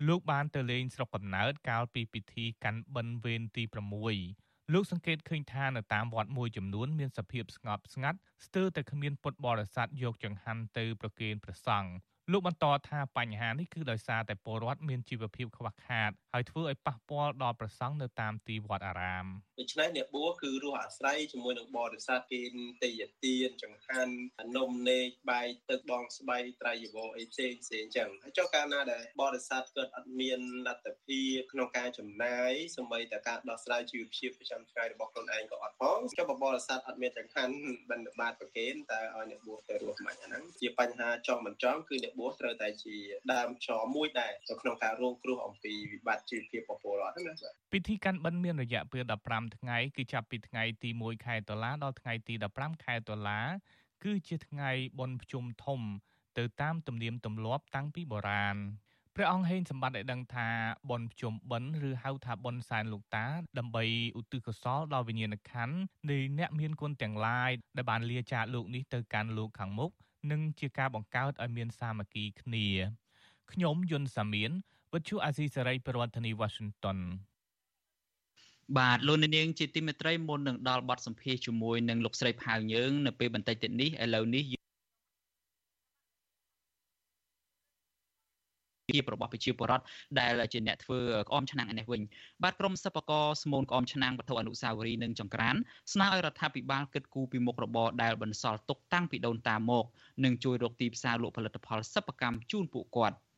[0.07, 3.63] លោកបានទៅលេងស្រុកកំណើតកាលពីពិធីកាន់បិណ្ឌវេនទី
[4.17, 11.91] 6លោកសង្កេតឃើញថានៅតាមវត្តមួយចំនួនមានសភាពស្ងប់ស្ងាត់ស្ទើរតែគ្មានពុទ្ធបរិស័ទយកចង្ហាន់ទៅប្រគេនព្រះសង្ឃ
[12.31, 19.25] លោកបន្តថាបញ្ហានេះគឺដោយសារតែពលរដ្ឋមានជីវភាពខ្វះខាតហើយធ្វើឲ្យប៉ះពាល់ដល់ប្រសង់នៅតាមទីវត្តអារាម
[19.59, 22.41] ដូច្នេះអ្នកបួសគឺរស់អាស្រ័យជាមួយនឹងបរិស័ទគេ
[22.83, 24.13] ទេយទានចង្ហាន់
[24.57, 37.55] នំនេកបាយទឹកបងស្បៃត្រៃយវអីផ្សេងផ្សេងចឹងហើយចុះកាលណាដែលបរិស័ទគាត់អត់មានលទ្ធភាពក្នុងការចំណាយសម្បីតែការដោះស្រាយជីវភាពប្រចាំថ្ងៃរបស់ខ្លួនឯងក៏អត់ផងចុះបរិស័ទអត់មានចង្ហាន់
[37.89, 42.95] បិណ្ឌបាតប្រគេនតើឲ្យអ្នកបួសទៅរស់មិនអាហ្នឹងជាបញ្ហាចង់មិនចង់គឺអ្នកបួសត្រូវតែជា
[43.33, 53.39] ដើមចមួយដែរនៅក្នុងការរងគ្រោះអំពីវិបត្តិជីវភាពរបស់ពលរដ្ឋហ្នឹងណាបាទពិធីកាន់បិណ្ឌមានរយៈពេល15ថ្ងៃគឺចាប់ពីថ្ងៃទី1ខែតុលាដល់ថ្ងៃទី15ខែតុលា
[54.03, 55.79] គឺជាថ្ងៃបុណ្យភ្ជុំធំ
[56.37, 58.57] ទៅតាមទំនៀមទម្លាប់តាំងពីបុរាណ
[59.15, 60.47] ព្រះអង្គហេងសម្បត្តិឲ្យដឹងថា
[60.89, 63.25] បុណ្យភ្ជុំបិណ្ឌឬហៅថាបុណ្យសែនលោកតា
[63.57, 63.83] ដើម្បី
[64.19, 65.75] ឧទ្ទិសកុសលដល់វិញ្ញាណក្ខន្ធ
[66.09, 69.91] នៃអ្នកមានគុណទាំងឡាយដែលបានលាចាកលោកនេះទៅកាន់លោកខាងមុខ
[70.31, 72.67] និងជាការបង្កើតឲ្យមានសាមគ្គីគ្នា
[73.51, 74.51] ខ្ញុំយុនសាមៀន
[74.93, 76.99] វិទ្យុអាស៊ីសេរីប្រធានាធិបតី Washington
[78.77, 84.43] បាទលោកនាងជាទីមេត្រីមុននឹងដល់បទសម្ភាសជាមួយនឹងលោកស្រីផៅយើងនៅពេលបន្តិចទៀតនេះឥឡូវនេះ
[88.89, 89.83] ជារបស់ប្រជាពលរដ្ឋ
[90.19, 92.01] ដែលជាអ្នកធ្វើក្អមឆ្នាំងនេះវិញ
[92.43, 95.55] បាទក្រមសិប្បករស្មូនក្អមឆ្នាំងវត្ថុអនុស្សាវរីយ៍និងចង្ក្រាន
[95.93, 99.85] ស្នើឲ្យរដ្ឋាភិបាលគិតគូរពីមុខរបរដែលបន្សល់ទុកតាំងពីដូនតាមក
[100.23, 103.17] និងជួយរកទីផ្សារលក់ផលិតផលសិប្បកម្មជូនពួកគាត់។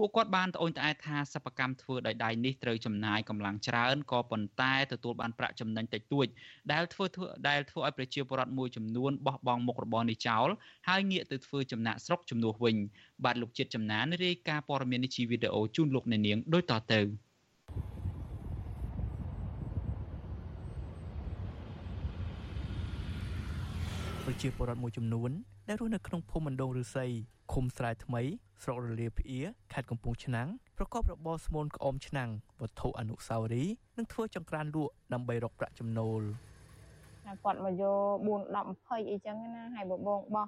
[0.00, 6.26] ពួកគាត់បានត្អូញត្អែថាសិប្បកម្មធ្វើដោយដៃនេះត្រូវចំណាយកម្លាំងច្រើនក៏ប៉ុន្តែទទួលបានប្រាក់ចំណេញតិចតួច
[6.72, 7.04] ដែលធ្វើ
[7.48, 10.48] ដែលធ្វើឲ្យប្រជាពលរដ្ឋមួយចំនួនបោះបង់មុខរបរនេះចោល
[10.88, 12.76] ហើយងាកទៅធ្វើចំណាក់ស្រុកជំនួសវិញ
[13.24, 17.00] បាទលោកជាតិចំណានរាយការណ៍ព័ត៌មាននេះជាវីដេអូជូនលោកអ្នកនាងដូចតទៅ
[24.24, 25.30] ប្រជាពលរដ្ឋមួយចំនួន
[25.68, 27.06] ដែលរស់នៅក្នុងភូមិមណ្ដងឫស្សី
[27.52, 28.22] ឃុំស្រែថ្មី
[28.62, 29.38] ស្រុករលាភៀ
[29.72, 32.30] ខេត្តកំពង់ឆ្នាំងប្រកបរបរស្មូនក្អមឆ្នាំង
[32.60, 36.22] វត្ថុអនុស្សាវរីយ៍និងធ្វើចង្ក្រានលក់ដើម្បីរកប្រាក់ចំណូល
[37.44, 40.46] គាត់មកយក4 10 20អីចឹងណាហើយបបងបោះ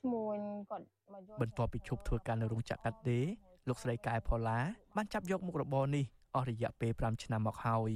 [0.00, 0.26] ឈ្មោះ
[0.70, 3.26] គាត់មកយកបន្ទាប់ពីឈប់ធ្វើការនៅរោងចក្រកាត់ដេរ
[3.68, 4.58] លោកស្រីកែផល្លា
[4.96, 6.04] បានចាប់យកមុខរបរនេះ
[6.36, 7.92] អស់រយៈពេល5ឆ្នាំមកហើយ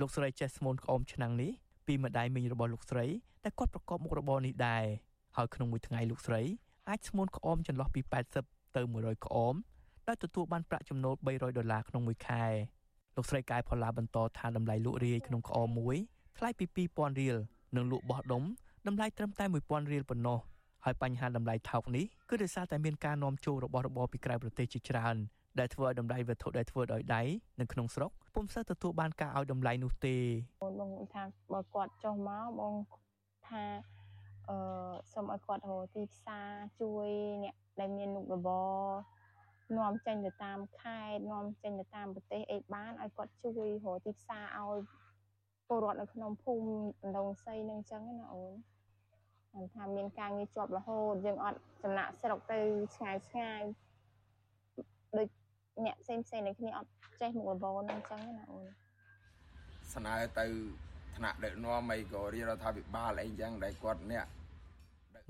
[0.00, 1.52] លោកស្រីចេះស្មូនក្អមឆ្នាំងនេះ
[1.86, 3.06] ពីម្ដាយមីងរបស់លោកស្រី
[3.44, 4.84] ដែលគាត់ប្រកបមុខរបរនេះដែរ
[5.36, 6.42] ហើយក្នុងមួយថ្ងៃលោកស្រី
[6.88, 8.00] អាចស្មូនក្អមចន្លោះពី
[8.38, 9.54] 80ទៅ100ក្អម
[10.08, 12.44] ដោយទទួលបានប្រាក់ចំណូល300ដុល្លារក្នុងមួយខែ
[13.16, 15.96] លោកស្រីកែផល្លាបន្តថាតម្លៃលក់រាយក្នុងក្អមមួយ
[16.38, 16.64] ថ្លៃពី
[16.96, 17.36] 2000រៀល
[17.76, 18.42] និងលក់បោះដុំ
[18.86, 20.38] តម្លៃត្រឹមតែ1000រៀលប៉ុណ្ណោះ
[20.84, 25.16] ហើយបញ្ហាតម្លៃថោកនេះគឺដោយសារតែមានការនាំចូលរបស់របរពីក្រៅប្រទេសជាច្រើន
[25.58, 27.22] ដែលធ្វើឲ្យតម្លៃវត្ថុដែលធ្វើដោយដៃ
[27.60, 30.16] នៅក្នុងស្រុកពុំសូវទទួលបានការឲ្យតម្លៃនោះទេ
[30.60, 32.74] បងថាបើគាត់ចុះមកបង
[33.48, 33.64] ថា
[34.50, 34.56] អឺ
[35.12, 37.08] សូមឲ្យគាត់រកទីផ្សារជួយ
[37.44, 38.78] អ្នកដែលមានមុខរបរ
[39.78, 44.78] នាំចេញទៅតាមខេត្តនាំចេញទៅតាមប្រទេសអីបានឲ្យគាត់ជួយរកទីផ្សារឲ្យ
[45.68, 48.52] ពលរដ្ឋនៅក្នុងភូមិដងសីនឹងអញ្ចឹងណាអូន
[49.50, 52.60] ខ្ញុំថាមានការងារជាប់រហូតយើងអត់ចំណាក់ស្រុកទៅ
[52.96, 53.62] ឆ្ងាយឆ្ងាយ
[55.16, 55.28] ដូច
[55.84, 58.64] អ្នកផ្សេងផ្សេងដូចគ្នាអត់ចេះមុខរបរនឹងអញ្ចឹងណាអូន
[59.94, 60.46] ស្នើទៅ
[61.16, 64.26] ថ្នាក់ដឹកនាំអីក៏រាជរដ្ឋាភិបាលអីចឹងដែលគាត់អ្នក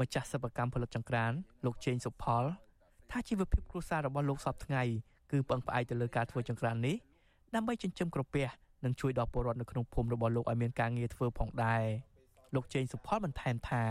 [0.01, 1.33] ម្ចាស់សិប្បកម្មផលិតចង្ក្រាន
[1.65, 2.45] លោកជេងសុផល
[3.11, 4.83] ថាជីវភាពគ្រួសាររបស់លោកសពថ្ងៃ
[5.31, 6.97] គឺពឹងផ្អែកទៅលើការធ្វើចង្ក្រាននេះ
[7.55, 8.47] ដើម្បីចិញ្ចឹមក្រពះ
[8.85, 11.83] និងជួយដល់ពលរដ្ឋនៅក្នុងភូមិរបស់លោកឲ្យមានការងារធ្វើផងដែរ
[12.55, 13.83] លោកជេងសុផលបន្ថែមថា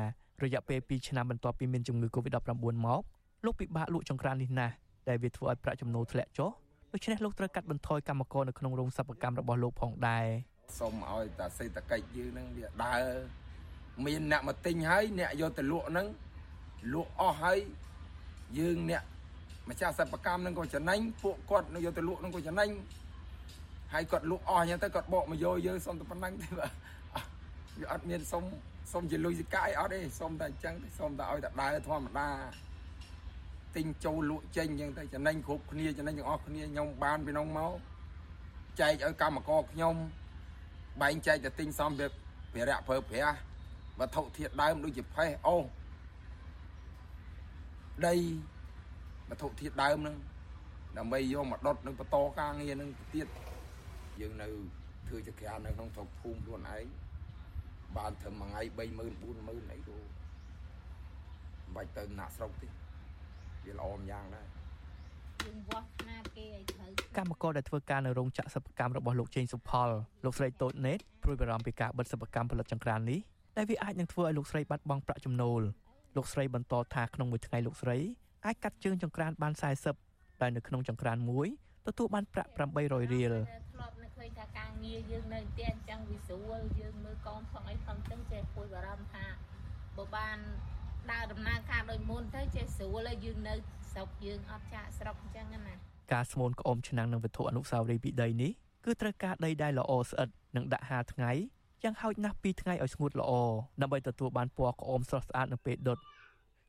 [0.44, 2.52] រយៈពេល2ឆ្នាំបន្ទាប់ពីមានជំងឺ Covid-19
[2.86, 3.02] មក
[3.46, 4.74] លោកពិបាកលក់ចង្ក្រាននេះណាស់
[5.10, 6.52] ដែលវាធ្វើឲ្យប្រាក់ចំណូលធ្លាក់ចុះ
[6.94, 10.26] ដូច្នេះលោកត្រូវកាត់បន្ថយកម្មករនៅក្នុងរោងសិប្បកម្មរបស់លោកផងដែរ
[10.80, 13.04] សូមឲ្យតាសេដ្ឋកិច្ចយើងនឹងវាដើរ
[14.06, 16.08] មានអ្នកមកទិញហើយអ្នកយកទៅលក់ហ្នឹង
[16.94, 17.60] លក់អស់ហើយ
[18.60, 19.04] យើងអ្នក
[19.70, 22.70] ម្ចាស់សិប្បកម្មហ្នឹងក៏ចំណេញពួកគាត់នឹងយកទៅលក់ហ្នឹងក៏ចំណេញ
[23.94, 26.72] ហើយគាត់លក់អស់អញ្ចឹងទៅគាត់បកមកយកយើងសុំតែប៉ុណ្ណឹងទេបាទ
[27.80, 28.44] វាអត់មានសុំ
[28.92, 32.30] សុំជាលុយសកាយអត់ទេសុំតែអញ្ចឹងសុំតែឲ្យតែដើរធម្មតា
[33.76, 37.74] ទិញចូលលក់ចេញអញ្ចឹងទៅចំណេញគ្រប់គ្នាចំណេញទាំងអស់គ្នាខ្ញុំបានពីនោះមក
[38.82, 39.96] ចែកឲ្យកម្មករខ្ញុំ
[41.02, 41.92] បែងចែកទៅទិញសំ
[42.54, 43.38] ភារៈប្រើប្រាស់
[44.00, 45.64] វត្ថុធាតុដើមដូចជាផេះអូស
[48.08, 48.16] ដី
[49.30, 50.16] វត្ថុធាតុដើមហ្នឹង
[50.98, 53.28] ដើម្បីយកមកដុតនឹងបន្តការងារនឹងទៀត
[54.20, 54.48] យើងនៅ
[55.08, 56.86] ធ្វើចក្រាននៅក្នុងស្រុកភូមិខ្លួនឯង
[57.98, 59.98] បានត្រឹមមួយថ្ងៃ30000 40000អីក៏
[61.76, 62.68] បាច់ទៅណាក់ស្រុកទេ
[63.66, 64.48] វាល្អម្យ៉ាងដែរ
[65.46, 69.90] យើងវាស់ណាគេឲ្យត្រូវកម្មករដែលធ្វើការនៅរោងចក្រសិប្បកម្មរបស់លោកជេងសុផល
[70.26, 73.20] លោកស្រីតូចណេតព្រួយបារម្ភពីការបិទសិប្បកម្មផលិតចង្ក្រាននេះ
[73.60, 75.62] ដែលវាអាចនឹងធ្វើឲ្យលោកស្រីបាត់បង់ប្រាក់ចំណូល
[76.16, 77.98] លោកស្រីបន្តថាក្នុងមួយថ្ងៃលោកស្រី
[78.46, 79.54] អាចកាត់ជើងចង្ក្រានបាន
[79.98, 81.48] 40ដែលនៅក្នុងចង្ក្រានមួយ
[81.88, 83.36] ទទួលបានប្រាក់800រៀល
[83.74, 89.26] ធ្លាប់នឹកឃើញថាការងារយើងនៅផ្ទះអញ្ចឹងវាស្រួលយើងមើលកូនផងអីផងអញ្ចឹងចេះពួយបារម្ភថា
[89.98, 90.38] បើបាន
[91.12, 93.54] ដើរដំណើរការដូចមុនទៅចេះស្រួលហើយយើងនៅ
[93.92, 95.76] ស្រុកយើងអត់ចាក់ស្រុកអញ្ចឹងណា
[96.14, 98.52] ការស្មូនក្អមឆ្នាំងនឹងវត្ថុអនុស្សាវរីយ៍ពីដីនេះ
[98.86, 101.32] គឺត្រូវការដីដែលល្អស្អិតនិងដាក់ហាលថ្ងៃ
[101.84, 103.32] យ៉ាងហោចណាស់2ថ្ងៃឲ្យស្ងួតល្អ
[103.82, 106.00] ដើម្បីទទួលបានពណ៌ក្អមស្រស់ស្អាតនៅពេលដុត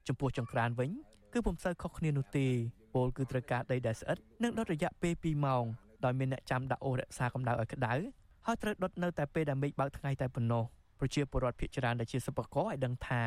[0.09, 0.91] ចំពោះចង្ក្រានវិញ
[1.33, 2.47] គឺពុំសូវខុសគ្នានោះទេ
[2.95, 5.65] ពោលគឺត្រូវការដីដែលស្អិតនិងដុតរយៈពេល2ម៉ោង
[6.05, 7.95] ដោយមានអ្នកចាំដាក់អូសរក្សាកម្ដៅឲ្យក្ដៅ
[8.47, 10.65] ហើយត្រូវដុតនៅតែពេលដែលមេឃបើកថ្ងៃតែប៉ុណ្ណោះ
[10.99, 13.23] ប្រជាពលរដ្ឋភាគច្រើនដែលជាសិប្បករឲ្យដឹងថា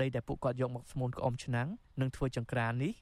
[0.00, 1.68] ដីដែលពួកគាត់យកមកស្មូនក្អមឆ្នាំង
[2.00, 2.92] និងធ្វើចង្ក្រាននេះ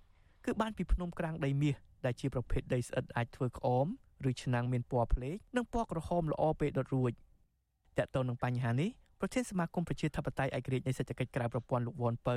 [0.45, 3.87] គឺបានពីភ្នំក្រាំងដីមាសដែលជាប្រភេទដីស្អិតអាចធ្វើក្អម
[4.29, 7.13] ឬឆ្នាំងមានពណ៌ភ្លេកនិងពណ៌ក្រហមល្អពេលដុតរួច
[7.99, 12.37] តើតើនឹងបញ្ហានេះប្រធានសមាគមប្រជាធិបតេយ្យឯករាជ្យនៃសេដ្ឋកិច្ចក្រៅប្រព័ន្ធលោកវ៉ាន់ពៅ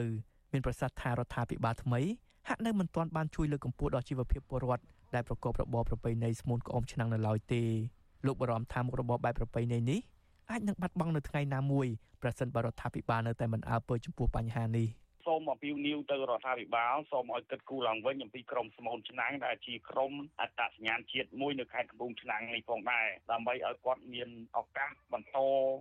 [0.52, 2.02] មានប្រសាសន៍ថារដ្ឋាភិបាលថ្មី
[2.48, 4.84] ហាក់នៅមិនទាន់បានជួយលើកកម្ពស់ដល់ជីវភាពពលរដ្ឋ
[5.16, 7.64] ដែលប្រកបរបរប្រពៃណីស្មូនក្អមឆ្នាំងនៅឡើយទេ
[8.26, 10.00] លោកបារម្ភថាមុខរបរបែបប្រពៃណីនេះ
[10.52, 11.88] អាចនឹងបាត់បង់នៅថ្ងៃណាមួយ
[12.22, 14.88] ប្រសិនបើរដ្ឋាភិបាលនៅតែមិនអើពើចំពោះបញ្ហានេះ។
[15.30, 25.38] សូមអំពាវនាវទៅរដ្ឋាភិបាលសូមឲ្យគិតគូរឡើងវិញអំពីក្រមស្មូនឆ្នាំងដែលជាក្រមអត្តសញ្ញាណជាតិមួយនៅខេត្តកំពង់ឆ្នាំងនេះផងដែរដើម្បីឲ្យគាត់មានឱកាសបន្ត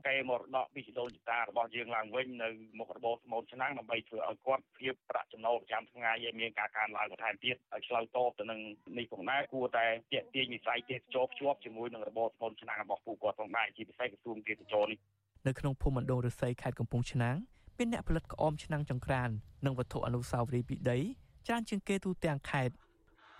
[0.08, 8.60] កេរមរតកពីជីដូនជីតារបស់យើងឡើងវិញនៅមុខរបរស្មូនឆ្នាំងដើម្បីធ្វើឲ្យគាត់ភាពប្រាក់ចំណូលប្រចាំថ្ងៃឲ្យមានការកើនឡើងបន្ថែមទៀតឲ្យឆ្លើយតបទៅនឹង
[8.98, 14.98] នេះផងដែរគួរតែទាក់ទាញវិស័យទេសចរភ្ជាប់ជាមួយនឹងរបរស្មូនឆ្នាំងរបស់ពួកគាត់ផងដែរជាពិសេសក្រសួងទេសចរនេះ
[15.46, 17.36] នៅក្នុងភូមិមណ្ឌលរស័យខេត្តកំពង់ឆ្នាំង
[17.80, 19.30] មានអ្នកផលិតក្អមឆ្នាំងចង្ក្រាន
[19.64, 20.98] និងវត្ថុអនុស្សាវរីយ៍ពីដី
[21.46, 22.74] ច្រើនជាងគេទូទាំងខេត្ត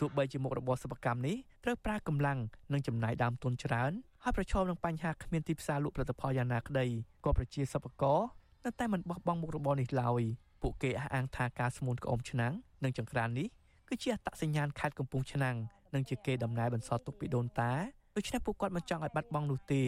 [0.00, 2.38] ទោះបីជាមុខរបរសិប្បកម្មនេះត្រូវប្រើកម្លាំង
[2.72, 6.86] និងចំណាយដើមទុនច្រើនហើយប្រឈមនឹងបញ្ហាគ្មានទីផ្សារលក់ផលិតផលយ៉ាងណាក្តី
[7.24, 8.20] ក៏ប្រជាសិប្បករ
[8.64, 10.22] នៅតែមិនបោះបង់មុខរបរនេះឡើយ
[10.62, 12.52] ពួកគេអះអាងថាការស្មូនក្អមឆ្នាំង
[12.84, 13.48] និងចង្ក្រាននេះ
[13.88, 15.56] គឺជាអត្តសញ្ញាណខេត្តកំពង់ឆ្នាំង
[15.94, 17.72] និងជាគេដំណើរបន្សល់ទុកពីដូនតា
[18.16, 19.84] ដូច្នេះពួកគាត់មិនចង់ឲ្យបាត់បង់នោះទេ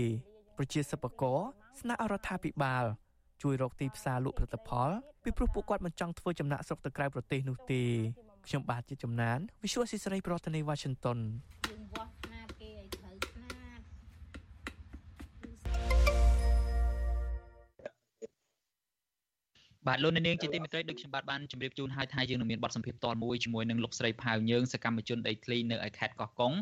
[0.56, 1.38] ប្រជាសិប្បករ
[1.80, 2.84] ស្នើឲ្យរដ្ឋាភិបាល
[3.42, 4.90] ជួយរកទីផ្សារលក់ផលិតផល
[5.24, 7.82] ពីព្រោះពួកគាត់មិនចង់ធ្វើចំណាក់ស្រុកទៅក្រៅប្រទេសនោះទេ
[8.46, 11.18] ខ្ញុំបាទជាចំណាន Visual ស៊ីស្រីប្រធានាទី Washington
[19.90, 26.52] បាទលោកនាងជាទីមេត្រីដូចខ្ញុំបាទបានជម្រាបជូនហើយថាយើងនឹងមានបទសម្ភាសន៍តមួយជាមួយនឹងលោកស្រីផៅយើងសកម្មជនដីធ្លីនៅឯខេត្តកោះកុង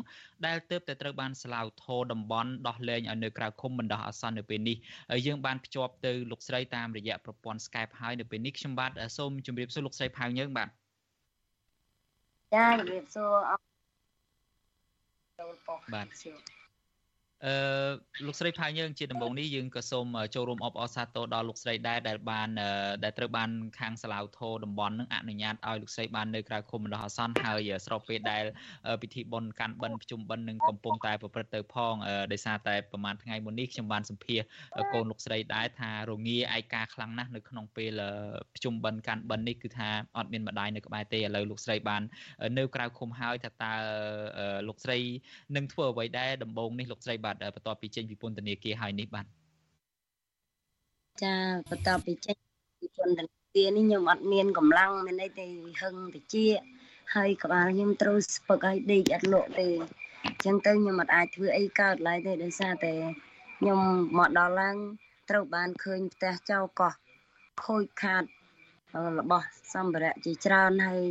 [0.45, 4.77] ដែលទើបតែត្រូវបានស្លាវធរតំបន់ដោះលែងឲ្យនៅក្រៅឃុំបណ្ដោះអាសន្ននៅពេលនេះ
[5.11, 10.69] ហើយយើងបានភ្ជាប់ទៅលោកស្រីតាមរយៈប្រព័ន្ធ Skype ហើយនៅពេលនេះខ្ញុំបាទសូមជម្រាបសួរលោកស្រីផៅយើងបាទ
[12.53, 13.69] ចាជម្រាបសួរអរ
[15.93, 16.58] បាទ
[17.45, 17.53] អឺ
[18.27, 22.49] លោកស្រីផៅយើងជាដំបូងនេះយើងក៏សូមចូលរួមអបអរសាទរដល់លោកស្រីដែរដែលបាន
[23.03, 23.49] ដែលត្រូវបាន
[23.79, 28.43] ខាងសាឡាវធរតំបន់នឹងអនុញ្ញាតឲ្យលោកស្រីបាននៅក្រៅឃុំបណ្ដោះអាសន្នហើយស្របពេលដែល
[29.01, 31.95] ពិធីបុណ្យកាន់បិណ្ឌប្រជុំបិណ្ឌនឹងកំពុងតែប្រព្រឹត្តទៅផង
[32.31, 34.41] ដោយសារតែប្រហែលថ្ងៃមុននេះខ្ញុំបានសម្ភាស
[34.93, 38.01] កូនលោកស្រីដែរថារងាឯកាខ្លាំងណាស់នៅក្នុងពេល
[38.53, 42.01] ប្រជុំបិណ្ឌកាន់បិណ្ឌនេះគឺថាអត់មានម្ដាយនៅក្បែរទេឥឡូវលោកស្រីបាន
[42.57, 43.73] នៅក្រៅឃុំហើយថាតើ
[44.67, 44.99] លោកស្រី
[45.55, 49.25] នឹងធ្វើអ្វីដែរដំបូងនេះលោកស្រីបានបាទបន្ទាប់ពីចេញពីពន្ធនាគារហើយនេះបាទ
[51.23, 51.35] ចា
[51.69, 52.35] បន្ទាប់ពីចេញ
[52.79, 55.45] ពីពន្ធនាគារនេះខ្ញុំអត់មានកម្លាំងមានអីទេ
[55.81, 56.35] ហឹងតិច
[57.15, 59.67] ហើយក្បាលខ្ញុំត្រូវស្ពឹកឲ្យដេកអត់លក់ទេ
[60.25, 62.93] អញ្ចឹងទៅខ្ញុំអត់អាចធ្វើអីកើតឡើយទេដោយសារតែ
[63.59, 63.79] ខ្ញុំ
[64.17, 64.75] មកដល់ឡើង
[65.29, 66.93] ត្រូវបានឃើញផ្ទះចៅកោះ
[67.63, 68.23] ខូចខាត
[69.19, 71.03] របស់សម្ភារៈជាច្រើនហើយ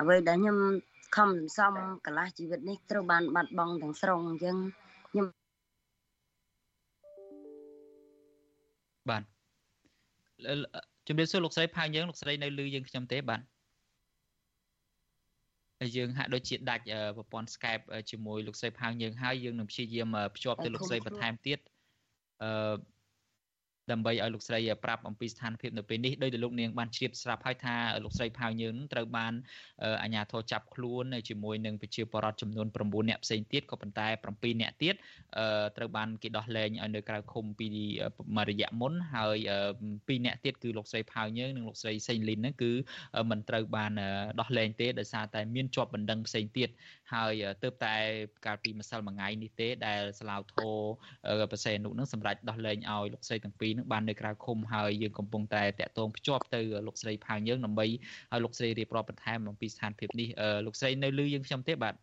[0.00, 0.58] អ្វីដែលខ្ញុំ
[1.16, 1.74] ខំសន្សំ
[2.06, 4.56] កន្លះជីវិតនេះត្រូវបានបាត់បង់ទាំងស្រុងអញ្ចឹង
[5.08, 5.26] ខ្ញុំ
[9.10, 9.22] បាទ
[11.06, 13.40] ជំរាបសួរលោកស្រីផៅយើងលោកស្រីនៅលឺយើងខ្ញុំទេបាទ
[15.80, 16.84] ហើយយើងហាក់ដូចជាដាច់
[17.16, 21.58] ប្រព័ន្ធ Skype ជាមួយលោកស្រីផៅយើងហើយយើងនឹងព្យាយាមភ្ជាប់ទៅលោកស្រីបន្ថែមទៀត
[22.42, 22.74] អឺ
[23.92, 29.32] ដើម្បីឲ្យលោកស្រីប្រាប់អំពីស្ថានភាពនៅពេលនេះដោយដែលលោកនាងបានជ្រាបស្រាប់ហើយថាលោកស្រីផៅយើងត្រូវបាន
[30.02, 34.94] អាជ្ញាធរចាប់ខ្លួនជាមួយនឹងប្រជាពលរដ្ឋចំនួន9នាក់ផ្សេងទៀតក៏ប៉ុន្តែ7នាក់ទៀត
[35.76, 37.66] ត្រូវបានគេដោះលែងឲ្យនៅក្រៅឃុំពី
[38.36, 39.36] មួយរយៈមុនហើយ
[39.86, 42.72] 2នាក់ទៀតគឺលោកស្រីផៅយើងនិងលោកស្រីសេងលីនហ្នឹងគឺ
[43.30, 43.92] មិនត្រូវបាន
[44.40, 46.68] ដោះលែងទេដោយសារតែមានជាប់បណ្ដឹងផ្សេងទៀត
[47.12, 47.94] ហើយទើបតែ
[48.46, 50.68] កាលពីម្សិលមួយថ្ងៃនេះទេដែលស្លាវធោ
[51.52, 60.28] ប្រសេនុនឹងសម្រាប់ដោះលែងឲ្យលោកស្រីទាំងពីរនឹងបាននៅក្រៅឃុំហើយយើងកំពុងតែតាក់ទងភ្ជាប់ទៅលោកស្រីផៅយើងដើម្បីឲ្យលោកស្រីរៀបរាប់បន្ថែមអំពីស្ថានភាពនេះ
[60.66, 61.94] លោកស្រីនៅលឺយើងខ្ញុំទេបាទ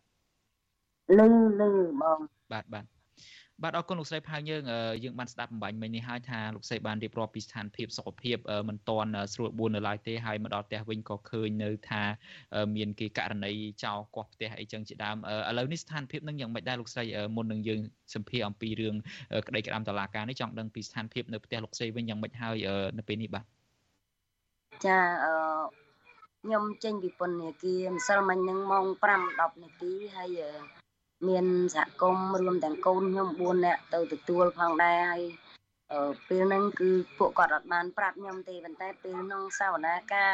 [1.18, 1.26] លឺ
[1.60, 1.70] លឺ
[2.02, 2.18] បង
[2.52, 2.95] បាទបាទអ
[3.62, 4.62] បាទអរគុណលោកស្រីផៅយើង
[5.04, 8.36] យើងបានស្ដាប់បំបញ្ញមិញនេះហើយថាលោកស្រីបានរៀបរាប់ពីស្ថានភាពសុខភាព
[8.68, 12.02] មិនទាន់ស្រួលបួននៅឡើយទេហើយមកដល់ផ្ទះវិញក៏ឃើញនៅថា
[12.76, 13.52] មានគេករណី
[13.84, 15.16] ចោលកោះផ្ទះអីចឹងជាដើម
[15.50, 17.04] ឥឡូវនេះស្ថានភាពនឹងយ៉ាងម៉េចដែរលោកស្រី
[17.36, 17.80] មុននឹងយើង
[18.14, 18.94] សម្ភាសអំពីរឿង
[19.48, 22.56] ក្តីក្តាមតឡាការនេះចង់ដឹងពីស្ថានភាពនៅផ្ទះលោកស្រីវិញយ៉ាងម៉េចហើយ
[22.98, 23.44] នៅពេលនេះបាទ
[24.84, 25.32] ចាអឺ
[26.42, 29.06] ខ្ញុំចេញពីពន្ធនាគារម្សិលមិញហ្នឹងម៉ោង5
[29.38, 30.40] 10នាទីហើយ
[31.28, 35.22] មានសហគមន៍រួមទាំងកូនខ្ញុំ4នាក់ទៅទទួលផងដែរហើយ
[36.28, 40.32] ពេលហ្នឹងគឺពួកគាត់អត់បានប្រាប់ខ្ញុំទេប៉ុន្តែពេលក្នុងសវនាការ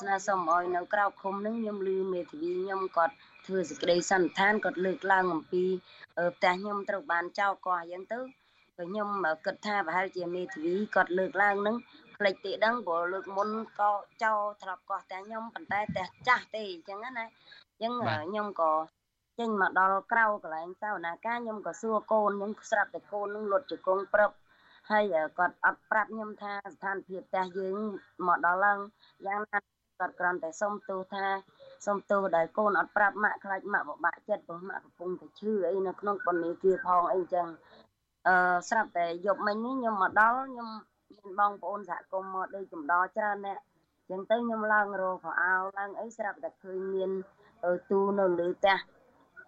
[0.00, 3.14] ស្នើសុំឲ្យនៅក្រៅឃុំហ្នឹងខ្ញុំឮមេធាវីខ្ញុំគាត់
[3.46, 5.64] ធ្វើសេចក្តីសន្និដ្ឋានគាត់លើកឡើងអំពី
[6.36, 9.08] ផ្ទះខ្ញុំត្រូវបានចោលកោះអញ្ចឹងទៅក៏ខ្ញុំ
[9.46, 11.76] គិតថាប្រហែលជាមេធាវីគាត់លើកឡើងហ្នឹង
[12.16, 13.48] ផ្លេចទេដឹងព្រោះលើកមុន
[13.80, 17.92] ក៏ចោលធ្លាប់កោះតែខ្ញុំប៉ុន្តែតែចាស់ទេអញ្ចឹងណាអញ្ចឹង
[18.28, 18.72] ខ្ញុំក៏
[19.38, 24.30] ចេញមកដល់ក្រៅកន្លែងសវនាការខ្ញុំក៏សួរកូនខ្ញុំស្រាប់តែកូននឹងលុតជង្គង់ព្រឹប
[24.90, 27.76] ហើយគាត់អត់ប្រាប់ខ្ញុំថាស្ថានភាពផ្ទះយើង
[28.26, 28.78] មកដល់ឡើង
[29.26, 29.58] យ៉ាងណា
[29.98, 31.26] គាត់គ្រាន់តែសុំទោសថា
[31.86, 37.46] សុំទោសដែលកូនអត់ប្រាប់ម៉ាក់ខ្លាចម៉ាក់ពិបាកចិត្តព្រោះម៉ាក់កំពុងតែឈឺអីនៅក្នុងពន្ធនាគារផងអីចឹង
[38.28, 38.34] អឺ
[38.68, 40.68] ស្រាប់តែយប់មិញនេះខ្ញុំមកដល់ខ្ញុំ
[41.16, 43.58] មានបងប្អូនសហគមន៍មកដូចចំដច្រើនអ្នក
[44.10, 47.10] ចឹងទៅខ្ញុំឡើងរកខោអាវឡើងអីស្រាប់តែឃើញមាន
[47.90, 48.78] ទូនៅលើផ្ទះ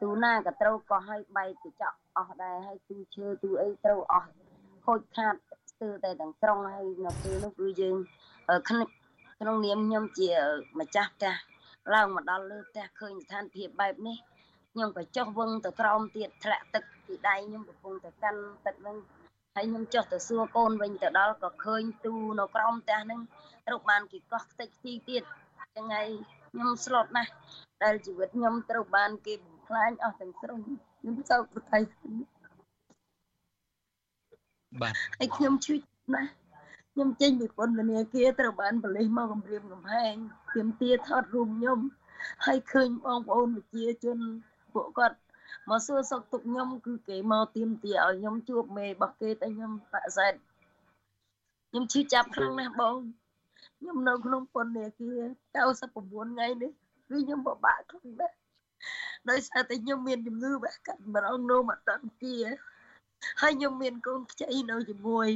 [0.00, 4.30] ទូណាក៏ត្រូវកោះឲ្យបែកកញ្ចក់អស់ដែរហើយទូឈើទូអីត្រូវអស់
[4.86, 5.34] ខូចខាត
[5.70, 7.96] ស្ទើរតែទាំងស្រុងហើយនៅពេលនោះគឺយើង
[8.68, 10.30] ក្នុងនាមខ្ញុំជា
[10.80, 11.34] ម្ចាស់ផ្ទះ
[11.94, 14.16] ឡើងមកដល់លើផ្ទះឃើញស្ថានភាពបែបនេះ
[14.72, 18.96] ខ្ញុំក៏ចុះវឹងទៅក្រោមទៀតធ្លាក់ទឹកពីដៃខ្ញុំកំពុងតែកាន់ទឹកនឹង
[19.56, 23.20] ហើយខ្ញុំចុះទៅសួរកូនវិញទៅដល់ក៏ឃើញទូនៅក្រោមផ្ទះហ្នឹង
[23.66, 25.22] ត្រូវបានគេកោះខ្ទេចខ្ទីទៀត
[25.76, 26.08] ចឹងហើយ
[26.50, 27.32] ខ្ញុំស្លុតណាស់
[27.82, 31.82] ដែលជីវិតខ្ញុំត្រូវបានគេបំ ផ្លាញអស់ទាំងស្រុងខ្ញុំសោកប្រថុយ
[34.80, 35.74] បាទហើយខ្ញុំឈឺ
[36.14, 36.30] ណាស់
[36.92, 40.14] ខ្ញុំចេញពីពន្ធនាគារត្រូវបានប៉ូលីសមកគម្រាមកំហែង
[40.54, 41.78] ទាមទារថតរូបខ្ញុំ
[42.46, 44.18] ហើយឃើញបងប្អូនប្រជាជន
[44.72, 45.16] ពួកគាត់
[45.70, 50.34] មកសួរសុខទុក្ខខ្ញុំគឺគេមកទាមទារឲ្យខ្ញុំជួបមេរបស់គេតែខ្ញុំបាក់សែត
[51.70, 52.96] ខ្ញុំឈឺចាប់ខ្លាំងណាស់បង
[53.78, 55.20] ខ្ញុំនៅក្នុងពន្ធនាគារ
[55.54, 56.70] 99ថ្ងៃនេះ
[57.08, 58.36] គឺខ្ញុំពិបាកខ្លាំងណាស់
[59.28, 62.36] ដោយសារតែខ្ញុំមានជំងឺវះកាត់ម្ដងនោមអតន្ទា
[63.40, 65.28] ហើយខ្ញុំមានកូនខ្ចីនៅជាមួយ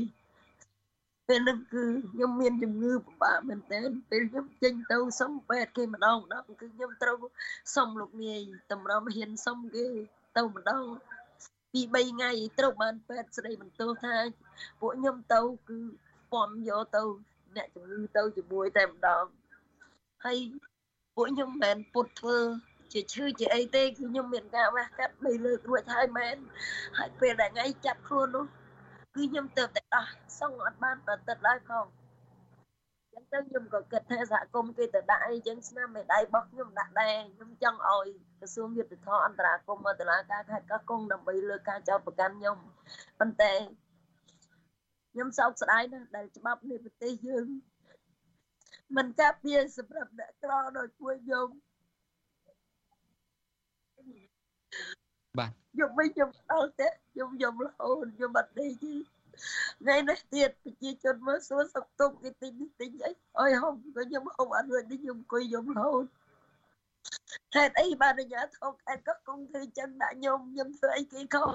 [1.29, 7.19] ពេលនោះគឺខ្ញុំមានជំងឺពិបាកមែនទែនពេលខ្ញុំចេញទៅសុំពេទ្យគេម្ដងម្ដងគឺខ្ញុំត្រូវ
[7.75, 8.41] សុំលោកនាយ
[8.73, 9.87] តម្រុំហ៊ានសុំគេ
[10.37, 10.83] ទៅម្ដង
[11.73, 14.17] ពី3ថ្ងៃត្រូវបានពេទ្យស្ដីបន្ទោសថា
[14.81, 15.79] ពួកខ្ញុំទៅគឺ
[16.33, 17.03] ពំយកទៅ
[17.57, 19.25] អ្នកជំងឺទៅជាមួយតែម្ដង
[20.25, 20.39] ហើយ
[21.15, 22.39] ពួកខ្ញុំមិនមែនពុតធ្វើ
[22.95, 26.37] ជាឈឺជាអីទេគឺខ្ញុំមានការវះកាត់3លើករួចហើយមែន
[26.99, 28.45] ហើយពេលដែលថ្ងៃចាប់ខ្លួននោះ
[29.15, 30.07] គឺខ្ញុំទៅតែដោះ
[30.41, 31.85] សងអត់បានប្រតិទឡើយផង
[33.13, 38.07] ចឹងទៅខ្ញុំក៏គិតថាសហគមន៍គេទៅដាក់អីចឹងស្នាមមេដៃរបស់ខ្ញុំដាក់ដែរខ្ញុំចង់ឲ្យ
[38.41, 42.59] ក្រសួងយុទ្ធភ័ពអន្តរាគមន៍មកតុលាការខេត្តកោះកុងដើម្បីលើកការចោទប្រកាន់ខ្ញុំ
[43.21, 43.53] ប៉ុន្តែ
[45.13, 47.47] ខ្ញុំសោកស្ដាយណាស់ដែលច្បាប់នៃប្រទេសយើង
[48.97, 51.49] មិនការពារសម្រាប់អ្នកក្រដូចពួកខ្ញុំ
[55.39, 58.95] បាទខ្ញុំវិញខ្ញុំដល់ទេខ្ញុំខ្ញុំរហូតខ្ញុំអត់ដេកទេ
[59.83, 66.05] ថ្ងៃនេះទៀតប្រជាជនមើលសួរសុខទុក្ខគេទិញទិញអីអើយហូបក៏ខ្ញុំហូបអត់រួចនេះខ្ញុំអង្គុយខ្ញុំរហូត
[67.55, 71.53] ហេតុអីបានអាញាធកខេត្តក៏គង់ធ្វើចឹងដាក់ខ្ញុំខ្ញុំធ្វើអីគេខុស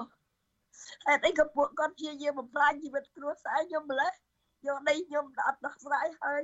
[1.07, 4.11] ហេតុអីក៏ពួកគាត់ព្យាយាមបំផ្លាញជីវិតគ្រួសារខ្ញុំម្លេះ
[4.67, 6.43] យកដីខ្ញុំអត់ដោះស្រាយហើយ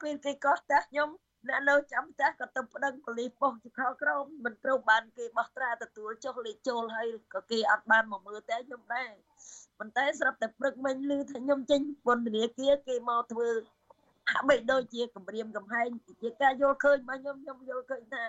[0.00, 1.08] ពេលគេកោះតាខ្ញុំ
[1.48, 9.10] អ្នកនៅចាំផ្ទះក៏ទៅប្តឹងប៉ូលីសប៉ុស្តិ៍ជាខោក្រមមិនត្រូវបានគេបោះត្រាទទួលចុះលេខចូលហើយក៏គេអត់បានមកមើលតែខ្ញុំដែរ
[9.78, 13.48] ប៉ុន្តែស្រាប់តែព្រឹកមិញឮថាខ្ញុំចេញពន្ធនាគារគេមកធ្វើ
[14.30, 15.88] ហាក់បីដូចជាគម្រាមកំហែង
[16.22, 18.24] ជាការយល់ឃើញរបស់ខ្ញុំខ្ញុំយល់ឃើញថា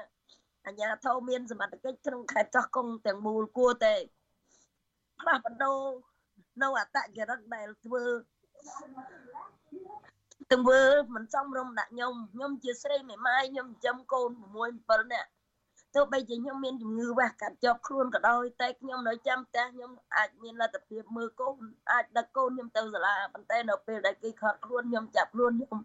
[0.68, 3.96] អញ្ញាធមមានសមត្ថកិច្ចក្នុងខេត្តកោះកុងទាំងមូលគួរតែ
[5.20, 5.80] ផ្លាស់ប្ដូរ
[6.62, 8.04] នៅអតចរិតដែលធ្វើ
[10.54, 10.82] ទង្វើ
[11.16, 14.30] មិនសមរម្យដាក់ខ្ញុំខ្ញុំជាស្រីមេម៉ាយខ្ញុំចិញ្ចឹមកូន
[14.64, 15.30] 6 7នាក់
[15.96, 21.56] ទោះបីជាខ្ញុំមានជំងឺវះកាត់ជាប់ខ្លួនក៏ដោយតែខ្ញុំនៅចាំផ្ទះខ្ញុំអាចមានលទ្ធភាពមើលកូន
[21.92, 25.80] អាចដឹកកូនខ្ញុំទៅសាលាប៉ុន្តែនៅពេលដែលគេខត់ខ្លួនខ្ញុំចាប់ខ្លួនខ្ញុំ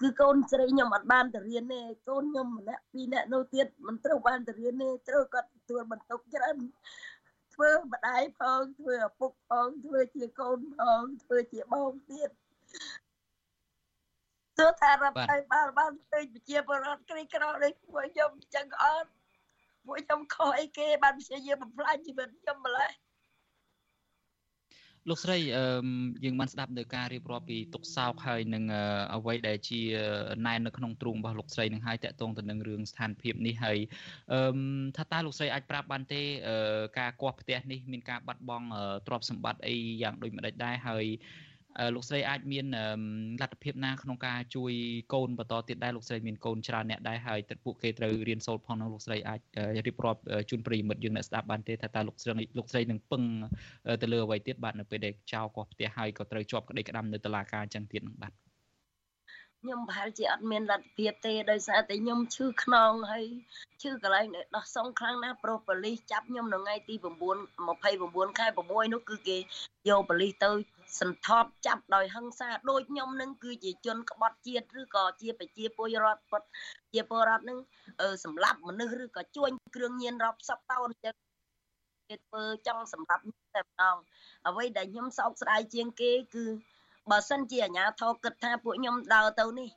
[0.00, 6.56] គឺកូនស្រីខ្ញុំអត់បានទៅរៀនទេកូនខ្ញុំម្នាក់ពីរនាក់នៅទៀតមិនត្រូវបានទៅរៀនទេត្រូវគាត់ទទួលបន្ទុកច្រើន
[7.54, 12.30] ធ្វើម្ដាយផងធ្វើឪពុកផងធ្វើជាកូនផងធ្វើជាបងទៀត
[14.58, 19.10] ទោះថារដ្ឋាភិបាលបានឃើញប្រជាពលរដ្ឋក្រីក្រដូចពួកខ្ញុំចឹងអត់
[19.86, 22.92] ពួកខ្ញុំខុសអីគេបានព្យាយាមបំផ្លាញជីវិតខ្ញុំម្ល៉េះ
[25.08, 25.88] លោកស្រីអឺ
[26.24, 28.64] យើងបានស្ដាប់នៅការរៀបរាប់ពីទុកសោកហើយនឹង
[29.14, 29.80] អ្វីដែលជា
[30.46, 33.78] ណែននៅក្នុងទ្រូងរបស់លោកស្រីនឹងហើយតកតងទៅនឹងរឿងស្ថានភាពនេះហើយ
[34.32, 34.40] អឺ
[34.96, 36.22] ថាតើលោកស្រីអាចប្រាប់បានទេ
[36.98, 38.66] ការគាស់ផ្ទះនេះមានការបាត់បង់
[39.06, 41.06] ទ្រព្យសម្បត្តិអីយ៉ាងដូចម្ដេចដែរហើយ
[41.94, 42.66] លោកស្រីអាចមាន
[43.40, 44.72] លទ្ធភាពណាក្នុងការជួយ
[45.14, 49.40] កូនបន្តទៀតដែរលោកស្រីមានកូនច្រើនអ្នកដែរហើយពួកគេត្រូវរៀនសូត្រផងនោះលោកស្រីអាច
[49.86, 50.20] រៀបរាប់
[50.50, 53.22] ជូនប្រិយមិត្តយើងអ្នកស្ដាប់បានទេថាតើលោកស្រីលោកស្រីនឹងពឹង
[54.02, 58.32] ទៅលើអ្វីទៀតបាទនៅពេលដែលចៅកោះផ្ទះហើយក៏ត្រូវជាប់ក្តីក្តាំនៅតុលាការអញ្ចឹងទៀតនឹងបាទ
[59.62, 63.24] ខ្ញុំប្រហែលជាអត់មានលទ្ធភាពទេដោយសារតែខ្ញុំឈឺខ្នងហើយ
[63.82, 64.26] ឈឺកន្លែង
[64.56, 69.36] ដោះសងខ្លាំងណាស់ប្រុសប៉ូលីសចាប់ខ្ញុំនៅថ្ងៃទី9 29ខែ6នោះគឺគេ
[69.88, 70.50] យកប៉ូលីសទៅ
[71.00, 76.42] សន្ធប់ចាប់ដោយហិង្សាដូចខ្ញុំនឹងគឺជាជនក្បត់ជាតិឬក៏ជាប្រជាពលរដ្ឋពុត
[76.92, 77.58] ជាពលរដ្ឋនឹង
[78.24, 81.14] សម្លាប់មនុស្សឬក៏ជួញគ្រឿងញៀនរាប់សិបតោនចឹង
[82.08, 83.22] គេធ្វើចង់សម្រាប់
[83.56, 83.96] តែម្ដង
[84.48, 86.44] អ្វីដែលខ្ញុំសោកស្ដាយជាងគេគឺ
[87.10, 89.68] បើសិនជាអាជ្ញាធរគិតថាពួកខ្ញុំដើរទៅនេះ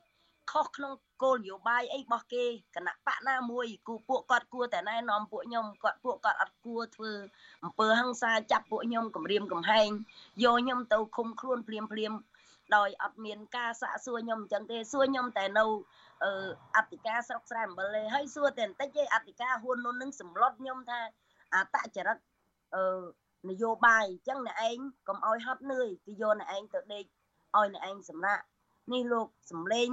[0.50, 2.44] ខុសក្នុងគោលនយោបាយអីរបស់គេ
[2.76, 7.12] គណៈបកណាមួយគូពួកគាត់គួរតែណែនាំពួកខ្ញុំគាត់ពួកគាត់អត់គួរធ្វើ
[7.64, 9.88] អំពើហិង្សាចាប់ពួកខ្ញុំគម្រាមកំហែង
[10.44, 12.12] យកខ្ញុំទៅឃុំខ្លួនភ្លាមភ្លាម
[12.76, 15.64] ដោយអត់មានការសាកសួរខ្ញុំអញ្ចឹងទេសួរខ្ញុំតែនៅ
[16.24, 16.32] អឺ
[16.76, 21.00] អធិការស្រុកស្រែអំបិលទេហើយសួរតែបន្តិចឯអធិការហ៊ុននោះនឹងសម្លុតខ្ញុំថា
[21.54, 22.18] អតចរិត
[22.74, 23.02] អឺ
[23.50, 24.78] នយោបាយអញ្ចឹងអ្នកឯង
[25.08, 27.04] កុំអោយហត់នឿយគឺយកអ្នកឯងទៅដេក
[27.56, 28.44] ឲ្យអ្នកឯងសម្រាប់
[28.92, 29.90] នេះលោកសំលេង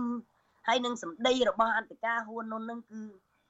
[0.70, 3.02] ហើយនឹងសម្ដីរបស់អន្តការហ៊ួននោះនឹងគឺ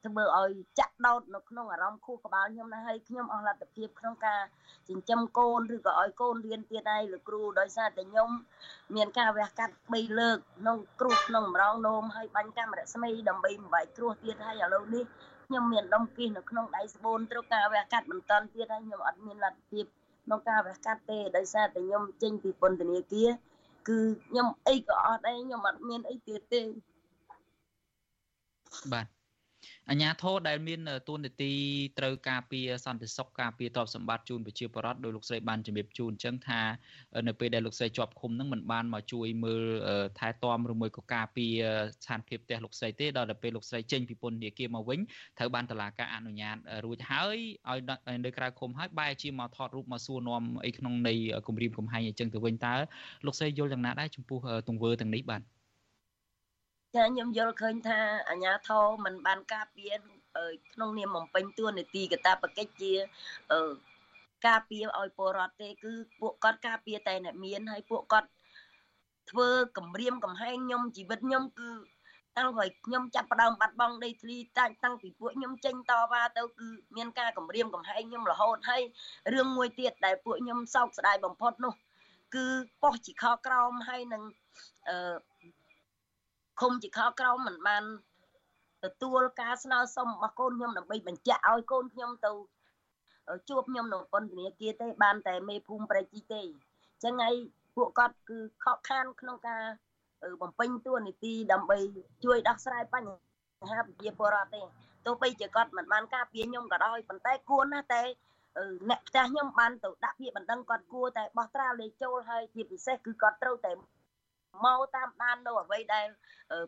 [0.06, 4.40] ធ្វើឲ្យចាក់ដោតនៅក្នុងអារម្មណ៍ខួរក្បាលខ្ញុំណាហើយខ្ញុំអស់លទ្ធភាពក្នុងការ
[4.88, 8.30] ចិញ្ចឹមកូនឬក៏ឲ្យកូនរៀនទៀតហើយលោកគ្រូដោយសារតែខ្ញុំ
[8.96, 15.04] មានការវះកាត់3លើកក្នុងគ្រោះក្នុងម្រងនោមហើយបាញ់កាមរស្មីដើម្បីបំបែកគ្រោះទៀតហើយឥឡូវនេះ
[15.46, 19.84] ខ្ញុំមានដុំគិះនៅក្នុងដៃស្បូនត្រូវការវះកាត់បន្តទៀតហើយខ្ញុំអត់មានលទ្ធភាព
[20.24, 23.30] ក្នុងការវះកាត់ទេដោយសារតែខ្ញុំចេញពីពន្ធនាគារ
[23.88, 23.98] គឺ
[24.28, 26.62] ខ្ញុំអីក៏អត់ដែរខ្ញុំអត់មានអីទៀតទេ
[28.92, 29.06] បាទ
[29.90, 31.52] អញ្ញាធរដែលមានទួនាទី
[31.98, 36.60] ត្រូវការពារសន្តិសុខការពារទ្រព្យសម្បត្តិជូនប្រជាពលរដ្ឋដោយលោកស្រីបានជំរាបជូនអញ្ចឹងថា
[37.28, 39.62] នៅពេលដែលលោកស្រីជាប់ឃុំនឹងមិនបានមកជួយមើល
[40.18, 41.54] ថែទាំឬមួយក៏ការពារ
[41.96, 45.00] ស្ថានភាពផ្ទះលោកស្រីទេដល់ទៅពេលលោកស្រីចេញពីពន្ធនាគារមកវិញ
[45.38, 47.36] ត្រូវបានតុលាការអនុញ្ញាតរួចហើយ
[47.70, 51.14] ឲ្យនៅក្រៅឃុំហើយបែរជាមកថតរូបមកសួរនាំអីក្នុងនៃ
[51.46, 52.74] គម្រាមកំហែងអញ្ចឹងទៅវិញតើ
[53.26, 55.42] លោកស្រីយល់យ៉ាងណាដែរចំពោះទង្វើទាំងនេះបាទ
[56.96, 57.98] ចាខ្ញុំយល់ឃើញថា
[58.30, 59.94] អាញាធរមិនបានការពារ
[60.72, 62.92] ក្នុងនាមបំពេញតួនាទីកតាបកិច្ចជា
[64.46, 68.28] ការពារឲ្យពលរដ្ឋទេគឺពួកគាត់ការពារតែអ្នកមានហើយពួកគាត់
[69.30, 71.70] ធ្វើគម្រាមកំហែងខ្ញុំជីវិតខ្ញុំគឺ
[72.38, 78.82] តាំងពីខ្ញុំចាប់ផ្ដើមបាត់បង់ដីធ្លីតាំងតាំងពីពួកខ្ញុំចេញតវ៉ាទៅគឺមានការគម្រាមកំហែងខ្ញុំរហូតហើយ
[79.32, 81.74] រឿងមួយទៀតដែលពួកខ្ញុំសោកស្ដាយបំផុតនោះ
[82.34, 82.46] គឺ
[82.82, 84.22] ប៉ុស្តិ៍ជាខក្រោមហើយនឹង
[84.88, 84.96] អឺ
[86.60, 87.84] ឃុំជាខក្រមមិនបាន
[88.84, 92.32] ទទួលការស្នើសុំរបស់កូនខ្ញុំដើម្បីបញ្ជាក់ឲ្យកូនខ្ញុំទៅ
[93.48, 97.34] ជួបខ្ញុំនៅពន្ធនាគារទេបានតែមេភូមិប្រៃជីទេអញ្ចឹងហើយ
[97.76, 99.62] ពួកគាត់គឺខកខានក្នុងការ
[100.42, 101.78] បំពេញតួនាទីដើម្បី
[102.24, 104.62] ជួយដោះស្រាយបញ្ហាប្រជាពលរដ្ឋទេ
[105.06, 108.02] ទោះបីជាគាត់មិនបានការពារខ្ញុំក៏ដោយប៉ុន្តែគួរណាស់តែ
[108.90, 113.72] អ្នកផ្ទះខ្ញុំបានទៅដាក់ពាក្យបណ្ដឹងគាត់គួរតែបោះត្រាលេខចូលហើយជាពិសេសគឺគាត់ត្រូវតែ
[114.64, 116.06] មកតាមដាននៅអ្វីដែល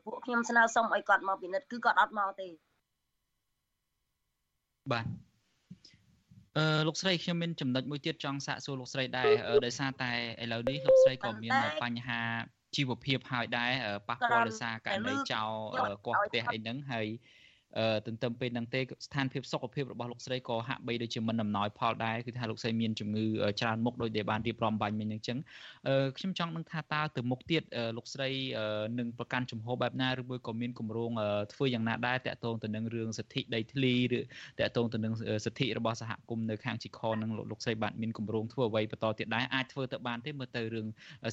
[0.04, 2.48] ពួកខ្ញុំស្នើសុំឲ្យគាត់មកពិនិត្យគឺគាត់អត់មកទេ
[4.92, 5.06] បាទ
[6.56, 9.30] អឺលោកស្រីខ្ញុំមានចំណុចមួយទៀតចង់សាកសួរលោកស្រីដែរ
[9.66, 10.12] ដោយសារតែ
[10.42, 11.52] ឥឡូវនេះលោកស្រីក៏មាន
[11.82, 12.20] បញ្ហា
[12.76, 13.72] ជីវភាពហើយដែរ
[14.08, 15.50] ប៉ះពាល់ដោយសារករណីចោល
[16.06, 17.06] កោះផ្ទះអីហ្នឹងហើយ
[18.06, 23.24] ទន្ទឹមពេលហ្នឹងទេស្ថានភាពសុខភាពរបស់លោកស្រីក៏ហាក់បីដូចជាមិនអំណោយផលដែរគឺថាលោកស្រីមានជំងឺ
[23.60, 25.38] ច្រើនមុខដោយដែលបានរៀបរាប់បាញ់មិញអញ្ចឹង
[26.16, 27.62] ខ្ញុំចង់នឹងថាតើទៅមុខទៀត
[27.96, 28.28] លោកស្រី
[28.98, 31.10] នឹងប្រកាន់ជំហរបែបណាឬមួយក៏មានគម្រោង
[31.52, 34.20] ធ្វើយ៉ាងណាដែរតកតងទៅនឹងរឿងសិទ្ធិដីធ្លីឬ
[34.58, 35.12] តកតងទៅនឹង
[35.44, 40.86] សិទ្ធិរបស់សហគមន៍នៅខាងជីខនឹងលោកស្រីបានមានគម្រោងធ្វើអ្វីបន្តទៀតដែរអាចធ្វើទៅបានទេមើលទៅរឿង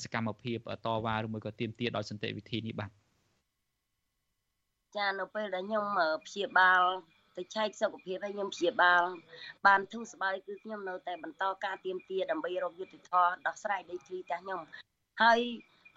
[0.04, 3.09] សកម្មភាពតវ៉ាឬមួយក៏ទាមទារដោយសន្តិវិធីនេះបាទ
[4.98, 5.86] ចានៅពេលដែលខ្ញុំ
[6.26, 6.84] ព្យាបាល
[7.38, 9.04] ទៅឆែកសុខភាពហើយខ្ញុំព្យាបាល
[9.66, 14.62] បានធូរស្បើយគឺខ្ញុំនៅតែបន្តការទៀមទាដើម្បីរកយុទ្ធធរដោះស្រាយដីធ្លីតែខ្ញុំ
[15.22, 15.40] ហើយ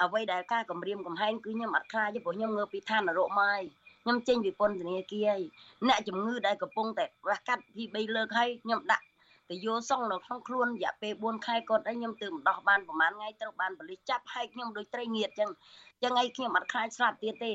[0.03, 3.63] អ្វីដែលការគម្រាមកំហែងគឺខ្ញុំអត់ខ្លាចទេព្រោះខ្ញុំងើពីឋាននរកមកហើយ
[4.03, 5.43] ខ្ញុំចេញពីពន្ធនាគារហើយ
[5.89, 9.05] អ្នកជំងឺដែលកំពុងតែវះកាត់ពី3លើកហើយខ្ញុំដាក់
[9.51, 15.51] ទៅយោសងនៅក្នុងខ្លួនរយៈពេល4ខែគាត់ហើយខ្ញុំទើបម្ដោះបានប្រហែលថ្ងៃត្រូវបានប៉ូលីសចាប់ហែកខ្ញុំដោយត្រីងៀតចឹង
[16.03, 17.53] ចឹងហើយខ្ញុំអត់ខ្លាចស្លាប់ទៀតទេ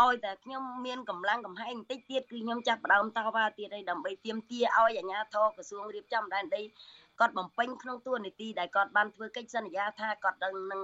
[0.00, 6.62] ឲ្យតែខ្ញុំមានកម្លាំងកំហែងបន្តិចទៀតគឺខ្ញុំចាប់ផ្ដើមតវ៉ាទៀតហើយដើម្បីទាមទារឲ្យអាជ្ញាធរក្រសួងរៀបចំដែនដី
[7.20, 10.82] គាត់បំពេញក្នុងតួនាទីដែលគាត់បានធ្វើកិច្ចសន្យាថាគាត់នឹង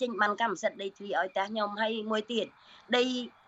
[0.00, 2.46] ចេញបានកម្មសិទ្ធិដីធ្លីឲ្យតែខ្ញុំហើយមួយទៀត
[2.96, 3.02] ដី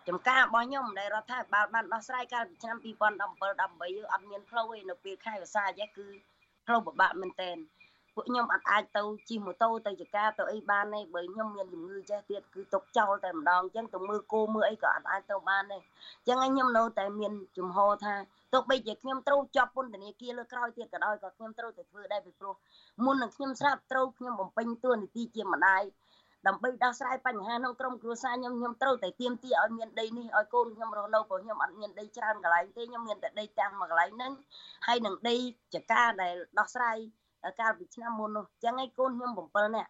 [0.07, 6.07] ចំការរបស់ខ្ញុំដែលរដ្ឋាភិបាលបានដោះស្រាយកាលពីឆ្នាំ2017 18អត់មានផ្លូវទេនៅពេលខែវស្សាអញ្ចឹងគឺ
[6.65, 7.51] ផ្លូវពិបាកមែនតើ
[8.17, 18.15] ពួកខ្ញុំអត់អាចទៅជិះម៉ូតូទៅចកាទៅអីបានទេបើខ្ញុំមានជំងឺចេះទៀតគឺຕົកចោលតែម្ដងអញ្ចឹងទៅមើលគោមើលអីក៏អត់អាចទៅបានដែរអញ្ចឹងខ្ញុំនៅតែមានជំហរថា
[18.53, 22.53] ទោះបីជាខ្ញុំត្រូវជាប់ពន្ធនាគារលើក្រោយទៀតក៏ដោយក៏ខ្ញុំត្រូវតែធ្វើដែរពីព្រោះ
[23.05, 25.83] មុននឹងខ្ញុំស្រាប់ត្រូវខ្ញុំបំពេញតួនាទីជាម្ដាយ
[26.47, 34.31] ដើម្បីដោះស្រាយបញ្ហាក្នុងក្រុមគ្រួសារខ្ញុំខ្ញុំត្រូវតែទៀមទីឲ្យមានដីនេះឲ្យកូនខ្ញុំរស់នៅព្រោះខ្ញុំអត់មានដីច្រើនកន្លែងទេខ្ញុំមានតែដីទាំងមួយកន្លែងហ្នឹង
[34.87, 35.37] ហើយនឹងដី
[35.75, 36.97] ចកាដែលដោះស្រាយ
[37.59, 39.89] កាលពីឆ្នាំមុននោះអញ្ចឹងឯងកូនខ្ញុំ7នាក់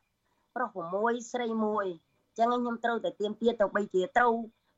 [0.55, 0.69] ប្រុស
[1.01, 4.33] 6ស្រី1អញ្ចឹងខ្ញុំត្រូវតែទៀមទាទៅបីជាត្រូវ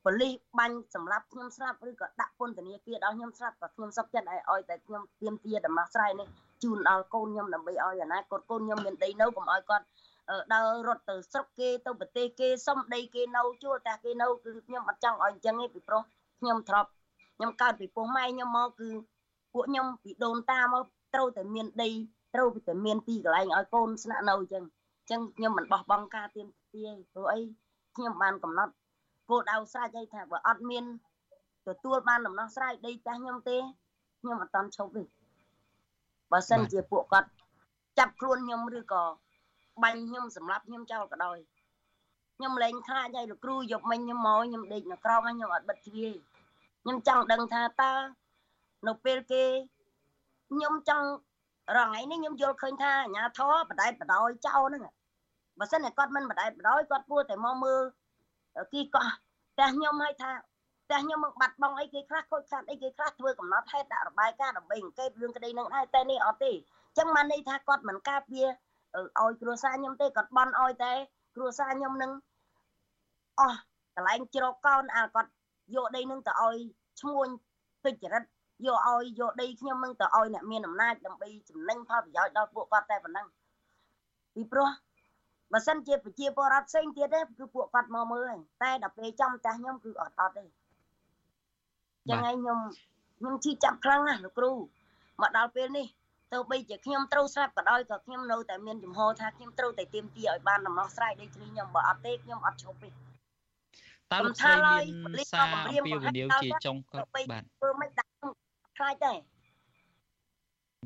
[0.06, 6.28] ប៉ូលីសបាញ់សម្រាប់ខ្ញុំស្លាប់ឬក៏ដាក់ពន្ធនាគារដល់ខ្ញុំស្លាប់ក៏ខ្ញុំសុខចិត្តឲ្យឲ្យតែខ្ញុំទៀមទាដំណោះស្រាយនេះ
[6.64, 9.86] ជូនដល់កូនខ្ញុំដើម្បីឲ្យអនាគតកូនខ្ញុំមានដីនៅកុំឲ្យគាត់
[10.54, 16.02] ដើររត់ទៅស្រុកគេទៅប្រទេសគេសុំដីគេនៅជួលតែគេនៅគឺខ្ញុំអត់ចង់ឲ្យអញ្ចឹងទេពីព្រោះ
[16.40, 16.90] ខ្ញុំធ្លាប់
[17.38, 18.90] ខ្ញុំកើតពីពោះម៉ែខ្ញុំមកគឺ
[19.54, 21.90] ពួកខ្ញុំពីដូនតាមកត្រូវតែមានដី
[22.34, 24.64] ត្រូវតែមានទីកន្លែងឲ្យកូនស្នាក់នៅអញ្ចឹង
[25.00, 27.40] អញ្ចឹងខ្ញុំមិនបោះបង់ការទៀមទាព្រោះអី
[27.96, 28.74] ខ្ញុំបានកំណត់
[29.30, 30.84] គោលដៅស្រេចឲ្យថាបើអត់មាន
[31.68, 33.58] ទទួលបានដំណោះស្រាយដីតាស់ខ្ញុំទេ
[34.22, 35.04] ខ្ញុំអត់តន់ឈប់ទេ
[36.32, 37.30] បើសិនជាពួកគាត់
[37.98, 39.04] ចាប់ខ្លួនខ្ញុំឬក៏
[39.84, 41.38] បាញ់ខ្ញុំសម្លាប់ខ្ញុំចោលក៏ដោយ
[42.38, 46.12] ខ្ញុំលែងខ្លាចហើយលោកគ្រូយកមិញខ្ញុំមកខ្ញុំដេកនៅក្រោមហើយខ្ញុំអត់បិទទ្វារ
[46.82, 47.94] ខ្ញុំចង់ដឹងថាតើ
[48.88, 49.44] នៅពេលគេ
[50.50, 51.08] ខ្ញុំចង់
[51.78, 54.84] រងថ្ងៃនេះខ្ញុំយល់ឃើញថាអាញាធរបដែតបដោយចោលហ្នឹង
[55.60, 57.82] បើសិនតែគាត់មិនបដែតបដោយគាត់គួរតែមកមើល
[58.74, 59.08] គីកោះ
[59.60, 60.32] តែខ្ញុំឲ្យថា
[60.92, 68.48] តែខ្ញុំមកបាត់បង់អីគេខ្លះខូចខាតអីគេខ្លះធ្វើកំណត់ហេតុដាក់របាយការណ៍ដើម្បីអង្កេតរឿងក្តីនឹងដែរតែនេះអត់ទេអញ្ចឹងបានន័យថាគាត់មិនការពារ
[69.22, 70.94] ឲ្យគ្រួសារខ្ញុំទេគាត់បន់ឲ្យតែ
[71.36, 72.12] គ្រួសារខ្ញុំនឹង
[73.40, 73.60] អស់
[73.96, 75.30] កន្លែងជ្រកកោនអាគាត់
[75.76, 76.58] យកដីនឹងទៅឲ្យ
[77.00, 77.28] ឈ្មួញ
[77.84, 78.24] ទុច្ចរិត
[78.68, 83.28] យកឲ្យយកដីខ្ញុំនឹងទៅឲ្យអ្នកមានអំណាចដើម្បីចំណេញផលប្រយោជន៍ដល់ពួកគាត់តែប៉ុណ្ណឹង
[84.36, 84.70] ពីព្រោះ
[85.54, 90.44] បើសិនជាប្រជាពលរដ្ឋផ្សេងទៀតទេគឺពួកគាត់មកមើលហើយតែដល់ពេលចំតាស់ខ្ញុំគឺអត់អត់ទេ
[92.10, 92.60] ចឹងហើយខ្ញុំ
[93.20, 94.52] ខ្ញុំជិះចាប់ខ្លាំងណាស់លោកគ្រូ
[95.22, 95.88] មកដល់ពេលនេះ
[96.34, 104.78] ទៅបីជាខ្ញុំត្រូវស្រាប់ក៏ដោយក៏ខ្ញុំនៅតែមានចំហថាខ្ញុំត្រូវតែទៀមទាឲ្យបានដំណោះស្រាយដីធ្លីខ្ញុំបើអត់ទេខ្ញុំអត់ឈប់ទេតើលោកស្រី
[105.16, 105.82] មានសារអំពាវ
[106.18, 108.12] នាវជាចុងក្រោយបាទធ្វើមិនដាក់
[108.80, 109.20] ខ្លាចដែរ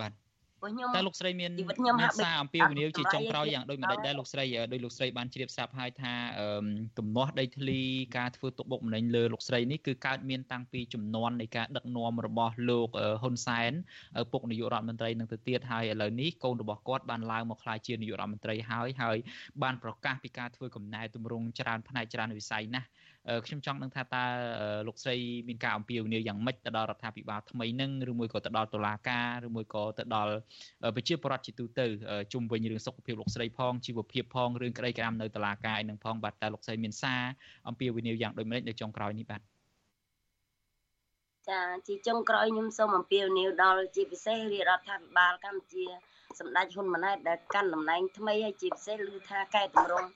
[0.02, 0.14] បាទ
[0.96, 1.52] តែលោកស្រីមាន
[2.02, 6.14] មានសារអំពាវនាវជាចុងក្រោយយ៉ាងដូចម្ដេចដែរលោកស្រីដោយលោកស្រីបានជ្រាបស្រាប់ហើយថា
[6.98, 7.80] ទំនាស់ដីធ្លី
[8.18, 12.89] ការធ្វើទុកបុកម្នេញលើលោកស្រីនេះគឺកើតមានតាំងពីចំនួននៃការដឹកនាំរបស់លោក
[13.22, 13.72] ហ៊ុនសែន
[14.32, 19.18] ពុកនាយករដ្ឋមន្ត្រីនឹងទៅទៀតហើយឥឡូវនេះកូនរបស់គាត់បានឡើងមកក្លាយជានាយករដ្ឋមន្ត្រីហើយហើយ
[19.64, 22.88] បានប្រកាសពីការធ្វើកំណែទម្រង់ច្រើនផ្នែកច្រើនវិស័យណាស់
[23.46, 24.26] ខ្ញុំចង់ដឹងថាតើ
[24.88, 25.16] លោកស្រី
[25.48, 30.34] មានការអំពាវនាវយ៉ាងម៉េចទៅដល់រដ្ឋាភិបាលថ្មីនឹងឬមួយក៏ទៅដល់តុលាការឬមួយក៏ទៅដល់
[30.96, 31.86] ប្រជាពលរដ្ឋជាទូទៅ
[32.34, 37.22] ជុំវិញរឿងសុខភាពលោកស្រីផងជីវភាពផងរឿងក្តីក្តាមនៅតុលាការឯនឹងផងបាទតើលោកស្រីមានសារ
[37.68, 39.42] អំពាវនាវយ៉ាងដូចម្តេចនៅចុងក្រោយនេះបាទ
[41.50, 45.86] ចាជាចុងក្រោយខ្ញុំសូមអំពាវនាវដល់ជាពិសេសរាជរដ្ឋាភិបាលកម្ពុជា
[46.40, 50.10] សម្ដេចហ៊ុនម៉ាណែតដែលកាន់តំណែងថ្មីហើយជាពិសេសឮថាកែតម្រង់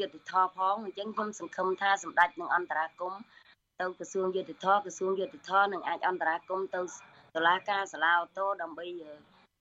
[0.00, 3.14] យុទ្ធធរផងអញ្ចឹងខ្ញុំសង្ឃឹមថាសម្ដេចនឹងអន្តរាគម
[3.80, 6.80] ទៅក្រសួងយុទ្ធធរក្រសួងយុទ្ធធរនឹងអាចអន្តរាគមទៅ
[7.34, 8.86] តុលាការសាលាអូតូដើម្បី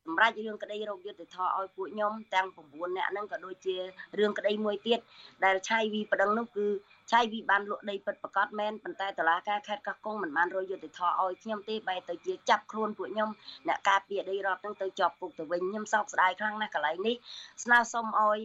[0.06, 3.76] សម្រាប់រឿងក្តីរោគយុទ្ធធរឲ្យពួកខ្ញុំទាំង9នាក់ហ្នឹងក៏ដូចជា
[4.20, 5.00] រឿងក្តីមួយទៀត
[5.46, 6.68] ដែលឆាយវីប្តឹងនោះគឺ
[7.12, 13.30] ឆាយវីបានលក់ដីពិតប្រកបមែនប៉ុន្តែតឡាការខេត្តកោះកុងមិនបានរយយុទ្ធធរឲ្យខ្ញុំទេបែរទៅជាចាប់ខ្លួនពួកខ្ញុំ
[13.68, 17.16] អ្នកការពារដីរដ្ឋហ្នឹងទៅជាប់គុកទៅវិញខ្ញុំសោកស្ដាយខ្លាំងណាស់កន្លែងនេះ
[17.64, 18.40] ស្នើសុំឲ្យ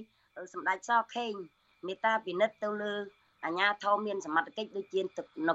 [0.52, 1.32] សម្ដេចសខេង
[1.86, 2.94] មេត្តាពិនិត្យទៅលើ
[3.44, 5.04] អាជ្ញាធរមានសមត្ថកិច្ចដូចជាន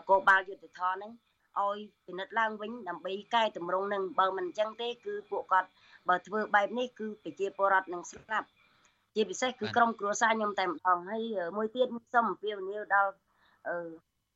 [0.07, 1.13] គរបាលយុទ្ធធរហ្នឹង
[1.61, 1.77] ឲ្យ
[2.07, 5.69] ពិនិត្យឡើងវិញដើម្បីកែតម្រង់នឹងបើមិនអញ្ចឹងទេគឺពួកគាត់
[6.09, 8.47] បើធ្វើបែបនេះគឺប្រជាពលរដ្ឋនឹងស្លាប់
[9.15, 11.23] ជាពិសេសគឺក្រុមគ្រួសារខ្ញុំតែម្ដងហើយ
[11.57, 13.11] មួយទៀតសូមអំពាវនាវដល់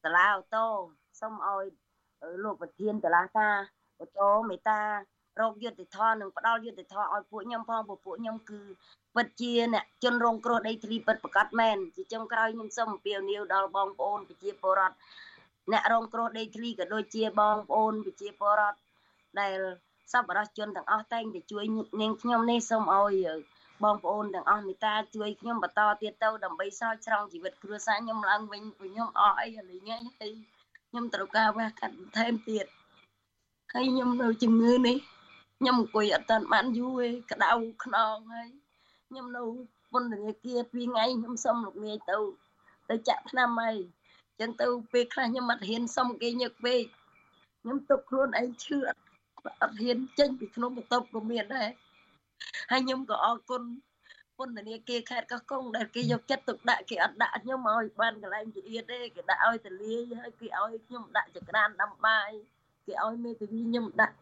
[0.04, 0.66] សាលាអូតូ
[1.20, 1.66] សូមឲ្យ
[2.44, 3.56] លោកប្រធានតឡាការ
[4.02, 4.82] អូតូមេតា
[5.40, 8.62] រោគយុទ្ធធរនិងផ្ដាល់យុទ្ធធរឲ្យពួកខ្ញុំផងពួកខ្ញុំគឺ
[9.16, 14.96] ពិតជាអ្នកជនរងគ្រោះដីធ្លីពិតប្រកបមែនជាចុងក្រោយខ្ញុំសូមអំពាវនាវដល់បងប្អូនប្រជាពលរដ្ឋ
[15.72, 18.80] អ្នករងគ្រោះដីធ្លីក៏ដូចជាបងប្អូនប្រជាពលរដ្ឋ
[19.40, 19.60] ដែល
[20.12, 21.66] សប្បុរសជនទាំងអស់តែងតែជួយ
[22.02, 23.28] នាងខ្ញុំនេះសូមឲ្យ
[23.84, 30.34] បងប្អូនទាំងអស់មេត្តាជួយខ្ញុំបន្តទៀតទៅដើម្បីស្រោចស្រង់ជីវិតគ្រួសារខ្ញុំឡើងវិញព្រោះខ្ញុំអស់អីឥឡូវនេះហើយ
[30.90, 32.66] ខ្ញុំត្រូវការវះកាត់បន្ថែមទៀត
[33.74, 34.98] ហើយខ្ញុំនៅជំងឺនេះ
[35.60, 37.52] ខ្ញុំអង្គុយអត់តាន់បានយូរទេក្តៅ
[37.84, 38.50] ខ្នងហើយ
[39.08, 39.44] ខ្ញុំនៅ
[39.92, 42.18] ពន្ធនាគារពីរថ្ងៃខ្ញុំសុំលោកនាយទៅ
[42.90, 43.78] ទៅចាក់ថ្នាំហើយ
[44.30, 46.84] អញ្ចឹងទៅពេលខ្លះខ្ញុំអត់ហ៊ានសុំគេញឹកពេក
[47.62, 49.02] ខ្ញុំទុកខ្លួនឯងឈឺអត់
[49.62, 51.70] អត់ហ៊ានចេញពីក្នុងបន្ទប់ក៏មានដែរ
[52.72, 53.64] ហើយខ្ញុំក៏អរគុណ
[54.38, 62.30] ពន្ធនាគារខេត្តកោះកុងដែលគេយកចិត្តទុកដាក់គេអត់ដាក់ខ្ញុំឲ្យបានកន្លែងជាទៀតទេគេដាក់ឲ្យតលាយហើយគេឲ្យខ្ញុំដាក់ចក្រានដាំបាយ
[62.86, 64.16] គេឲ្យមេធាវីខ្ញុំដាក់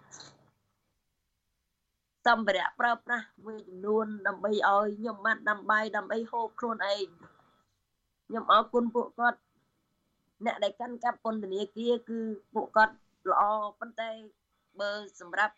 [2.26, 7.08] សម្ភារៈប្រើប្រាស់មួយចំនួនដើម្បីឲ្យខ្ញុំបានដាំបាយដើម្បីហូបខ្លួនឯង
[8.28, 9.40] ខ្ញុំអរគុណពួកគាត់
[10.46, 12.20] អ្នកដែលកាន់កាប់ពន្ធនាគារគឺ
[12.54, 12.96] ពួកគាត់
[13.32, 13.42] ល្អ
[13.80, 14.12] ប៉ុន្តែ
[14.82, 15.54] បើសម្រាប់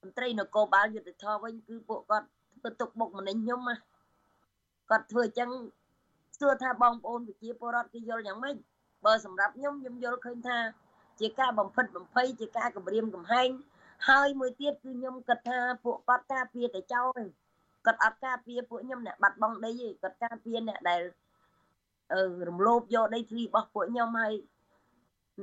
[0.00, 2.26] មន្ត្រីនគរបាលយុទ្ធធរវិញគឺពួកគាត់
[2.58, 3.76] ធ្វើទុកបុកម្នេញខ្ញុំណា
[4.90, 5.50] គាត់ធ្វើអញ្ចឹង
[6.38, 8.56] សួរថាបងប្អូនប្រជាពលរដ្ឋគេយល់យ៉ាងម៉េច
[9.04, 10.58] បើសម្រាប់ខ្ញុំខ្ញុំយល់ឃើញថា
[11.20, 13.48] ជាការបំផិតបំភ័យជាការគម្រាមកំហែង
[14.08, 17.20] ហើយមួយទៀតគឺខ្ញុំគិតថាពួកគាត់ការពារតែចោល
[17.86, 21.02] គាត់អត់ការពារពួកខ្ញុំអ្នកបាត់បង់ដីទេគាត់ការពារអ្នកដែល
[22.12, 24.34] អឺរំលោភយកដីធ្លីរបស់ពួកខ្ញុំហើយ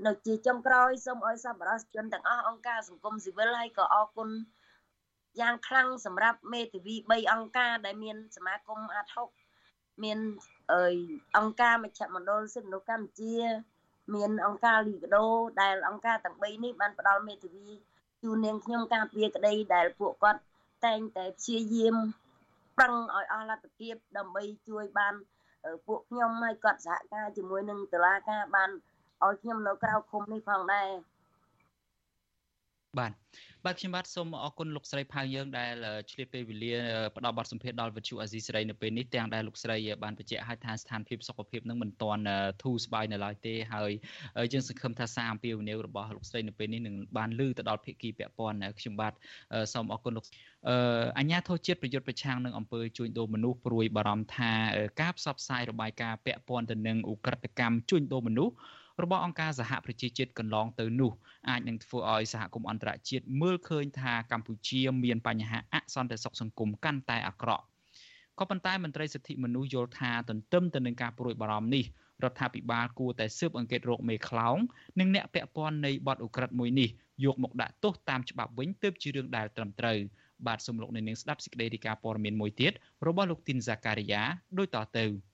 [0.08, 4.30] នៅជាចុងក្រោយសូមឲ្យសប្បុរសជនទាំងអស់អង្គការសង្គមស៊ីវិលហើយក៏អរគុណ
[5.40, 9.30] យ៉ាងខ្លាំងសម្រាប់មេធាវី3អង្គការដែលមានសមាគមអាត់ហុក
[10.04, 10.20] មាន
[10.74, 10.96] អើយ
[11.38, 13.36] អង្គការមជ្ឈមណ្ឌលសិទ្ធិមនុស្សកម្ពុជា
[14.16, 15.26] មានអង្គការលីកាដូ
[15.62, 17.70] ដែលអង្គការទាំង3នេះបានផ្ដល់មេធាវី
[18.24, 20.42] ជូននាងខ្ញុំការពារក្តីដែលពួកគាត់
[20.86, 21.96] តែងតែព្យាយាម
[22.78, 25.14] ប្រឹងឲ្យអស់លទ្ធភាពដើម្បីជួយបាន
[25.88, 28.70] ពួកខ្ញុំឲ្យគាត់សហការជាមួយនឹងតុលាការបាន
[29.26, 30.90] ឲ្យខ្ញុំនៅក្រៅឃុំនេះផងដែរ
[33.00, 33.14] បាទ
[33.66, 35.74] បាទខ្ញុំបាទសូមអរគុណលោកស្រីផៅយើងដែល
[36.12, 36.74] ឆ្លៀតពេលវេលា
[37.16, 42.24] ផ្ដល់បទសម្ភាសន៍ដល់វិទ្យុអាស៊ីសេរីនៅពេលនេះទាំងដែលលោកស្រីបានបញ្ជាក់ឲ្យថាស្ថានភាពសុខភាពនឹងមិនទាន់
[42.64, 43.92] ធូរស្បើយនៅឡើយទេហើយ
[44.54, 49.14] យើងសង្ឃឹមថាសារអំពាវនាវរបស់លោកស្រីនៅពេលនេះនឹងបានលើទៅដល់ភាគីពាក់ព័ន្ធខ្ញុំបាទ
[49.74, 50.26] សូមអរគុណលោក
[51.20, 54.52] អញ្ញាធិជាតិប្រយុទ្ធប្រឆាំងនឹងអំពើជួញដូរមនុស្សព្រួយបារម្ភថា
[55.02, 58.56] ការផ្សព្វផ្សាយរបាយការណ៍ពាក់ព័ន្ធទៅនឹងឧក្រិដ្ឋកម្មជួញដូរមនុស្ស
[59.02, 61.12] របស់អង្គការសហប្រជាជាតិកន្លងទៅនោះ
[61.50, 67.64] អាចនឹងធ្វើឲ្យសហគមន៍អន្តរជាតិមើលឃើញថាកម្ពុជាមានបញ្ហាអសន្តិសុខសង្គមកាន់តែអាក្រក់
[68.40, 71.86] ក៏ប៉ុន្តែមន្ត្រីសិទ្ធិមនុស្សយល់ថាទន្ទឹមទៅនឹងការព្រួយបារម្ភនេះ
[72.24, 74.58] រដ្ឋាភិបាលគួរតែស៊ើបអង្កេតរោគមេខ្លោង
[75.00, 76.90] និងអ្នកពាក់ព័ន្ធនៃបទឧក្រិដ្ឋមួយនេះ
[77.26, 79.98] យកមកដាក់ទោសតាមច្បាប់វិញទើបជារឿងដែលត្រឹមត្រូវ
[80.48, 82.72] បាទសូមលោកអ្នកនាងស្ដាប់សេចក្តីរាយការណ៍ព័ត៌មានមួយទៀត
[83.08, 84.24] របស់លោកទីនហ្សាការីយ៉ា
[84.58, 85.06] ដូចតទៅ។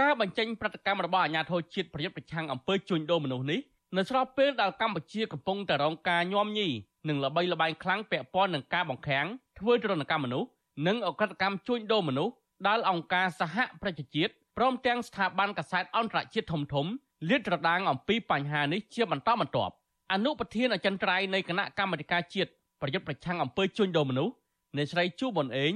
[0.00, 3.60] ការបញ្ចេញប្រតិកម្មរបស់អាជ្ញាធរជាតិប្រយុទ្ធប្រឆាំងអំពើជួញដូរមនុស្សនេះ
[3.96, 6.68] នៅស្របពេលដែលកម្ពុជាកំពុងតែរងការញោមញី
[7.08, 9.26] និងល្បីល្បាញខ្លាំងពាក់ព័ន្ធនឹងការបង្ខាំង
[9.58, 10.48] ធ្វើទរណកម្មមនុស្ស
[10.86, 12.32] និងអក្រិតកម្មជួញដូរមនុស្ស
[12.68, 16.86] ដែលអង្គការសហប្រជាជាតិព្រមទាំងស្ថាប័នកសែតអន្តរជាតិធំធំ
[17.28, 19.72] លាតត្រដាងអំពីបញ្ហានេះជាបន្តបន្ទាប់
[20.12, 24.34] អនុប្រធានអចិន្ត្រៃយ៍នៃគណៈកម្មាធិការជាតិប្រយុទ្ធប្រឆាំងអំពើជួញដូរមនុស្ស
[24.76, 25.72] អ្នកស្រីជួប៊ុនអេង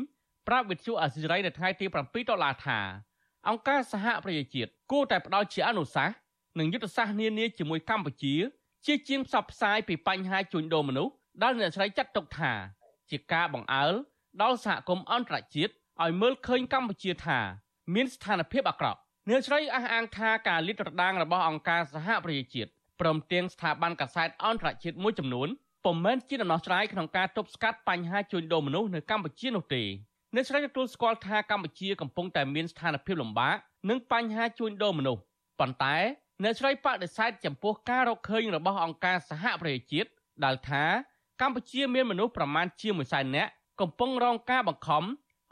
[0.48, 2.78] ប្រាប់វិទ្យុអាស៊ីសេរីនៅថ្ងៃទី7ដុល្លារថា
[3.48, 6.16] អង្គការសហប្រជាជាតិគួរតែផ្ដល់ជាអនុសាសន៍
[6.58, 8.34] និងយុទ្ធសាស្ត្រនានាជាមួយកម្ពុជា
[8.86, 11.12] ជាជាងផ្សព្វផ្សាយពីបញ្ហាជួញដូរមនុស្ស
[11.42, 12.52] ដែលអ្នកស្រីចាត់ទុកថា
[13.10, 13.92] ជាការបង្អើល
[14.42, 15.72] ដល់សហគមន៍អន្តរជាតិ
[16.02, 17.38] ឲ្យមើលឃើញកម្ពុជាថា
[17.94, 22.70] មានស្ថានភាពអាក្រក់អ្នកស្រីអះអាងថាការលាតត្រដាងរបស់អង្គការសហប្រជាជាតិ
[23.00, 25.48] ព្រមទាំងស្ថាប័នកសែតអន្តរជាតិមួយចំនួន
[25.84, 29.82] ពុំមែនជាដំណោះស្រាយក្នុងការទប់ស្កាត់បញ្ហាជួញដូរមនុស្សនៅកម្ពុជានោះទេ
[30.34, 33.56] អ្នកស្រីទទួលស្គាល់ថាកម្ពុជាកំពុងតែមានស្ថានភាពលំបាក
[33.88, 35.22] និងបញ្ហាជួញដូរមនុស្ស
[35.58, 35.96] ប៉ុន្តែ
[36.42, 40.08] អ្នកស្រីបដិសេធចំពោះការរកឃើញរបស់អង្គការសហប្រជាជាតិ
[40.44, 40.84] ដែលថា
[41.40, 45.04] កម្ពុជាមានមនុស្សប្រមាណជា1សែននាក់កំពុងរងការបង្ខំ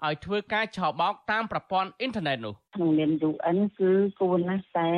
[0.07, 3.91] ឲ្យធ្វើការឆបោកតាមប្រព័ន្ធអ៊ីនធឺណិតនោះក្នុងនាម UN គឺ
[4.21, 4.91] គួរណាស់តែ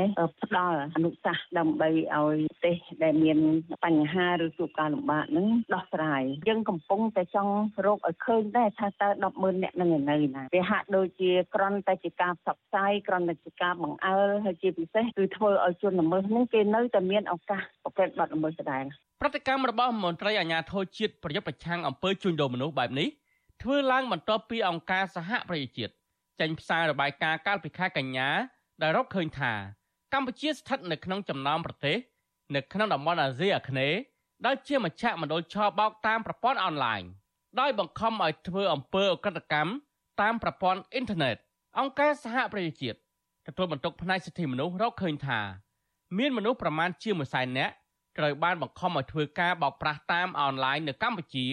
[0.43, 3.39] ផ្ដល់អនុសាសន៍ដើម្បីឲ្យប្រទេសដែលមាន
[3.85, 7.55] បញ្ហាឬជួបការលំបាកនឹងដោះស្រាយយើងកំពុងតែចង់
[7.87, 18.85] រកឲ្យឃើញដែរថាតើ100,000អ្នកនឹងនៅណាវាហាក់ដូចជាក្រន់តែជាការផ្សព្វផ្សាយក្រន់តែជាការបង្អើលហើយជាពិសេសគឺធ្វើឲ្យជនល្មើសនឹងគេនៅតែមានឱកាសប្រព្រឹត្តបទល្មើសដដែល
[19.21, 23.09] ប្រតិកម្មរបស់មន្ត្រីអាជ្ញាធរជាតិប្រយុទ្ធប្រឆាំងអំពើជួញដូរមនុស្សបែបនេះ
[23.63, 25.93] ធ្វើឡើងបន្ទាប់ពីអង្គការសហប្រជាជាតិ
[26.41, 28.29] ចេញផ្សាយរបាយការណ៍កាលពីខែកញ្ញា
[28.83, 29.53] ដែលរកឃើញថា
[30.13, 31.97] កម្ពុជាស្ថិតនៅក្នុងចំណោមប្រទេស
[32.55, 33.99] នៅក្នុងតំបន់អាស៊ីអាគ្នេយ៍
[34.47, 37.03] ដែលជាមជ្ឈមណ្ឌលឆបោកតាមប្រព័ន្ធអនឡាញ
[37.61, 39.71] ដោយបង្ខំឲ្យធ្វើអំពើអក្រិតកម្ម
[40.21, 41.37] តាមប្រព័ន្ធអ៊ីនធឺណិត
[41.79, 42.99] អង្គការសហប្រជាជាតិ
[43.47, 45.41] ទទួលបន្ទុកផ្នែកសិទ្ធិមនុស្សរកឃើញថា
[46.19, 47.75] មានមនុស្សប្រមាណជា1សែននាក់
[48.19, 51.47] ត្រូវបានបង្ខំឲ្យធ្វើការបោកប្រាស់តាមអនឡាញនៅកម្ពុជា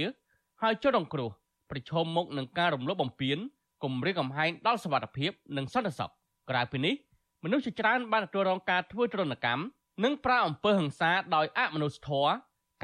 [0.62, 1.32] ហើយចុះរងគ្រោះ
[1.70, 3.38] ប្រឈមមុខនឹងការរំលោភបំពាន
[3.84, 6.11] គំរាមកំហែងដល់សវត្ថិភាពនិងសន្តិសុខ
[6.49, 6.95] ក្រៅពីនេះ
[7.43, 9.63] មនុស្សជាច្រើនបានទទួលរងការធ្វើទរណកម្ម
[10.03, 12.32] និងប្រាអំពើហិង្សាដោយអមនុស្សធម៌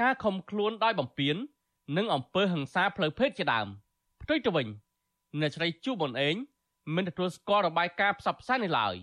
[0.02, 1.36] ការខំខ្លួនដោយបំពាន
[1.96, 3.66] និងអំពើហិង្សាផ្លូវភេទជាដើម
[4.22, 4.66] ផ្ទុយទៅវិញ
[5.40, 6.34] អ្នកស្រីជួបបនអេង
[6.94, 8.94] មិនទទួលស្គាល់របាយការណ៍ផ្សព្វផ្សាយនេះឡើយ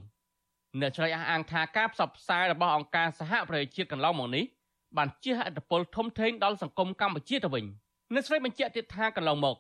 [0.80, 4.44] អ្នកស្រីអះអាងថាការផ្សព្វផ្សាយរបស់អង្គការសហប្រជាជាតិកន្លងមកនេះ
[4.98, 7.66] បានជះឥទ្ធិពលធំធេងដល់សង្គមកម្ពុជាទៅវិញ
[8.14, 9.58] អ្នកស្រីបញ្ជាក់ទៀតថាកន្លងមក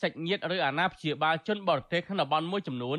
[0.00, 2.98] សាច់ញាតិឬអាណាព្យាបាលជនបរទេសក្នុងតំបន់មួយចំនួន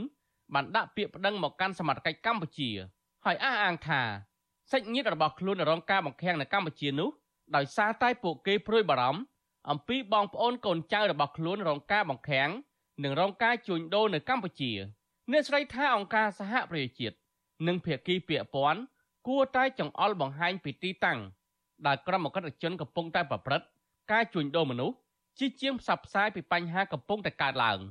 [0.53, 2.69] បានដាក់ពាក្យប្តឹងមកកាន់សមត្ថកិច្ចកម្ពុជា
[3.25, 4.01] ហើយអះអាងថា
[4.71, 7.09] សាច់ញាតិរបស់ខ្លួនរងការបង្ខាំងនៅកម្ពុជានោះ
[7.55, 9.21] ដោយសារតែពួកគេព្រួយបារម្ភ
[9.69, 12.49] អំពីបងប្អូនកូនចៅរបស់ខ្លួនរងការបង្ខាំង
[13.03, 14.71] និងរងការជួញដូរនៅកម្ពុជា
[15.31, 17.15] អ្នកស្រីថាអង្គការសហប្រជាជាតិ
[17.67, 18.81] និងភាគីពាក់ព័ន្ធ
[19.27, 21.19] គួរតែចង្អុលបង្ហាញពីទីតាំង
[21.85, 23.65] ដែលក្រុមអក្រិតជនកំពុងតែប្រព្រឹត្ត
[24.11, 24.95] ការជួញដូរមនុស្ស
[25.39, 27.79] ជាជាងផ្សព្វផ្សាយពីបញ្ហាកំពុងតែកើតឡើង។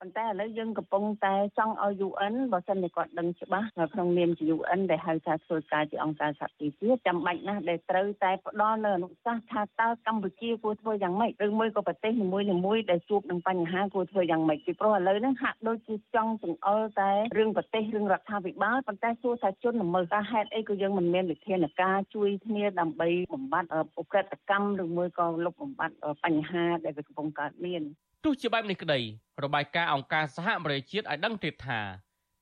[0.00, 27.82] ប៉ុន្តែឥឡូវយើងកំពុងតែចង់ឲ្យ UN បើសិនជាគាត់ដឹងច្បាស់នៅក្នុងនាមជា UN ដែលហៅថាធ្វើការជាអង្គការសហប្រជាជាតិចាំបាច់ណាស់ដែលត្រូវតែផ្ដល់នៅអនុសាសន៍ថាតើកម្ពុជាគួរធ្វើយ៉ាងម៉េចឬមួយក៏ប្រទេសនីមួយៗដែលជួបនឹងបញ្ហាគួរធ្វើយ៉ាងម៉េចពីព្រោះឥឡូវហ្នឹងហាក់ដូចជាចង់ចង្អុលតែរឿងប្រទេសរឿងរដ្ឋាភិបាលប៉ុន្តែសួរថាជនល្មើសថាហេតុអីក៏យើងមិនមានវិធានការជួយគ្នាដើម្បីបំបត្តិអ ுக ្រិតកម្មឬមួយក៏លុបបំបត្តិបញ្ហាដែលវាកំពុងកើតមាន
[28.24, 29.00] ទោះជាបែបនេះក្តី
[29.44, 31.80] របាយការណ៍អង្គការសហប្រជាជាតិឲ្យដឹងទៀតថា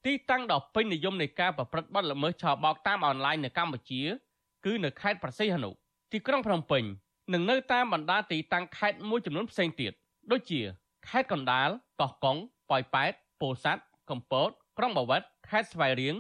[0.07, 4.03] ទីតាំងដ៏ពេញនិយមនៃការប្រព្រឹត្តបទល្មើសឆបោកតាមអនឡាញនៅកម្ពុជា
[4.65, 5.71] គឺនៅខេត្តប្រស័យហនុ
[6.13, 6.85] ទីក្រុងភ្នំពេញ
[7.33, 9.93] និងនៅតាមបណ្ដាទីតាំងខេត្តមួយចំនួនផ្សេងទៀត
[10.31, 10.61] ដូចជា
[11.09, 11.69] ខេត្តកណ្ដាល
[12.01, 12.37] កោះកុង
[12.71, 16.15] ប៉ោយប៉ែតពោធិ៍សាត់កំពតក្រុងបាវិតខេត្តស្វាយរៀង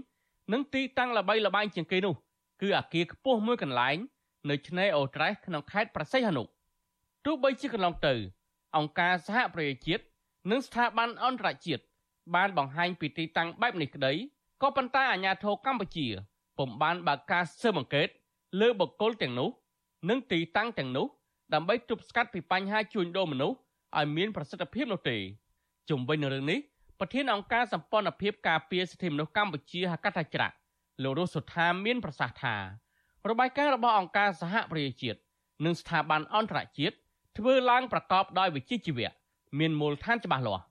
[0.53, 2.15] និងទីតាំងល្បីល្បាញជាងគេនោះ
[2.63, 3.97] គឺអគារខ្ពស់មួយកន្លែង
[4.51, 6.43] នៅឆ្នេរអូត្រេសក្នុងខេត្តប្រស័យហនុ
[7.25, 8.15] ទោះបីជាកន្លងទៅ
[8.77, 10.05] អង្គការសហប្រជាជាតិ
[10.51, 11.83] និងស្ថាប័នអន្តរជាតិ
[12.35, 14.13] បានបង្ហាញពីទីតាំងបែបនេះក្តី
[14.63, 16.07] ក៏ប៉ុន្តែអាជ្ញាធរកម្ពុជា
[16.59, 18.09] ពុំបានបើកការស៊ើបអង្កេត
[18.61, 19.51] លើបុគ្គលទាំងនោះ
[20.09, 21.07] និងទីតាំងទាំងនោះ
[21.55, 23.57] ដើម្បីទប់ស្កាត់ពីបញ្ហាជួញដូរមនុស្ស
[23.99, 25.17] ឲ្យមានប្រសិទ្ធភាពនោះទេ
[25.89, 26.59] ជុំវិញនឹងរឿងនេះ
[26.99, 30.55] ប្រធានអង្គការសម្ព័ន្ធភាពការពារសិទ្ធិមនុស្សកម្ពុជាហកថាច្រាក់
[31.03, 32.57] លោករស់សុថាមានប្រសាសន៍ថា
[33.29, 35.19] របាយការណ៍របស់អង្គការសហប្រជាជាតិ
[35.65, 36.97] និងស្ថាប័នអន្តរជាតិ
[37.37, 39.11] ធ្វើឡើងប្រកបដោយវិជ្ជាជីវៈ
[39.59, 40.65] មានមូលដ្ឋានច្បាស់លាស់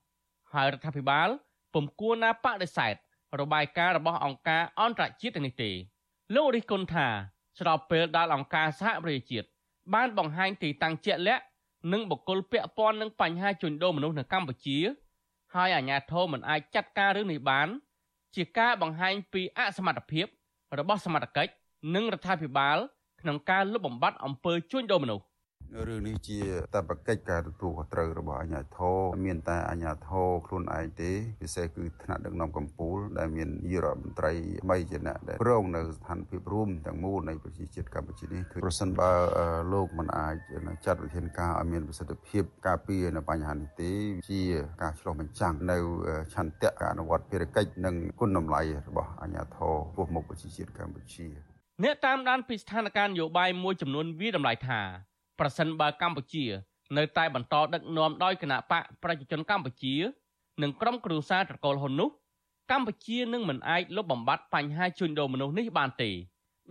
[0.53, 1.29] ហើយរដ្ឋាភិបាល
[1.73, 2.95] ពុំគួរណាបដិសេធ
[3.39, 5.71] របាយការណ៍របស់អង្គការអន្តរជាតិនេះទេ
[6.35, 7.07] លោករិះគន់ថា
[7.59, 9.47] ស្របពេលដែលអង្គការសហប្រជាជាតិ
[9.93, 11.43] បានបង្ហាញទីតាំងជាក់លាក់
[11.91, 14.77] និងបុគ្គលពាក់ព័ន្ធនឹងបញ្ហាជួញដូរមនុស្សនៅកម្ពុជា
[15.55, 17.67] ហើយអាជ្ញាធរមិនអាចចាត់ការរឿងនេះបាន
[18.35, 20.25] ជាការបង្ហាញពីអសមត្ថភាព
[20.79, 21.51] របស់សមត្ថកិច្ច
[21.95, 22.77] និងរដ្ឋាភិបាល
[23.21, 25.25] ក្នុងការលុបបំបាត់អំពើជួញដូរមនុស្ស
[25.87, 26.39] រឿងនេះជា
[26.73, 31.11] តបកិច្ចការទទួលខុសត្រូវរបស់អាជ្ញាធរមានតែអាជ្ញាធរខ្លួនឯងទេ
[31.41, 34.33] ពិសេសគឺថ្នាក់ដឹកនាំកម្ពុជាដែលមាននាយរដ្ឋមន្ត្រី
[34.69, 39.11] បីជាអ្នកដែលប្រងនៅស្ថានភាពរួមទាំងមូលនៃប្រជាជាតិកម្ពុជានេះគឺប្រសិនបើ
[39.73, 40.35] លោកមិនអាច
[40.85, 43.91] ចាត់វិធានការឲ្យមានប្រសិទ្ធភាពការពារនៅបញ្ហានេះទេ
[44.29, 44.41] ជា
[44.81, 45.77] ការឆ្លោះបញ្ចាំងនៅ
[46.33, 51.27] ឆន្ទៈការអនុវត្តភារកិច្ចនិងគុណតម្លៃរបស់អាជ្ញាធរពោះមុខប្រជាជាតិកម្ពុជា
[51.83, 54.81] អ្នកតាមដានពីស្ថានភាពនយោបាយមួយចំនួនវាតម្លៃថា
[55.39, 56.45] ប្រសិនបើកម្ពុជា
[56.97, 59.95] នៅតែបន្តដឹកនាំដោយគណៈបកប្រជាជនកម្ពុជា
[60.61, 62.09] និងក្រុមគ្រួសារត្រកូលហ៊ុននោះ
[62.71, 66.11] កម្ពុជានឹងមិនអាចលុបបំបាត់បញ្ហាជួញដូរមនុស្សនេះបានទេ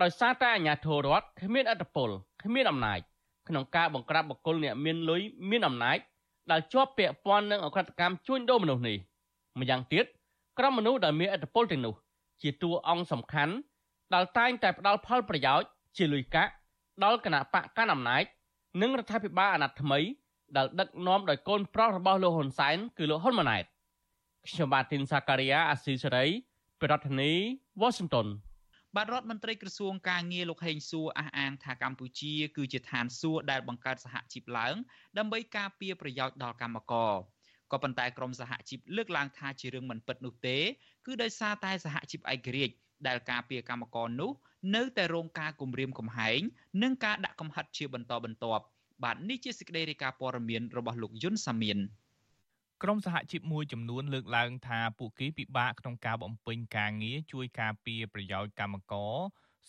[0.02, 2.10] ដោយសារតែអាជ្ញាធររដ្ឋគ្មានអធិបុល
[2.42, 3.00] គ្មានអំណាច
[3.48, 5.98] ក្នុងការបង្ក្រាបបុគ្គលអ្នកមានលុយមានអំណាច
[6.50, 8.96] ដែលជាប់ពាក់ព័ន្ធនឹងអក្រិតកម្មជួញដូរមនុស្សនេះ
[9.60, 10.04] ម្យ៉ាងទៀត
[10.58, 11.94] ក្រុមមនុស្សដែលមានអធិបុលទាំងនោះ
[12.42, 13.54] ជាតួអង្គសំខាន់
[14.14, 16.52] ដែលតែងតែផ្ដល់ផលប្រយោជន៍ជាលុយកាក់
[17.04, 18.24] ដល់គណៈបកកាន់អំណាច
[18.80, 20.00] និងរដ្ឋាភិបាលអាណត្តិថ្មី
[20.56, 23.64] ដែលដឹកនាំដោយកូនប្រុសរបស់លោកហ៊ុនសែនគឺលោកហ៊ុនម៉ាណែត
[24.48, 26.26] ខ្ញុំបាទទីនសាការីយ៉ាអាស៊ីសេរី
[26.82, 28.26] ប្រធានាធិបតី Washington
[28.96, 34.74] បាទរដ្ឋមន្ត្រីក្រសួងការងារលោកហេងសួរអះអាងថាកម្ពុជាគឺជាឋានសួគ៌ដែលបង្កើតសហជីពឡើង
[35.18, 37.12] ដើម្បីការពារប្រយោជន៍ដល់កម្មករ
[37.72, 40.58] ក៏ប៉ុន្តែក្រមសហជីពលើកឡើងថាជារឿងមិនពិតនោះទេ
[41.06, 42.74] គឺដោយសារតែសហជីពឯករាជ្យ
[43.06, 44.30] ដែលការពារកម្មករនោះ
[44.74, 46.40] នៅតែរងការគំរាមកំហែង
[46.82, 48.64] និងការដាក់កំហិតជាបន្តបន្ទាប់
[49.04, 51.78] បាទនេះជាសេចក្តីរាយការណ៍ព័ត៌មានរបស់លោកយុនសាមៀន
[52.82, 59.14] ក្រមសហជីពមួយចំនួនលើកឡើងថាពួកគេពិបាកក្នុងការបំពេញការងារជួយការពារប្រយោជន៍កម្មករ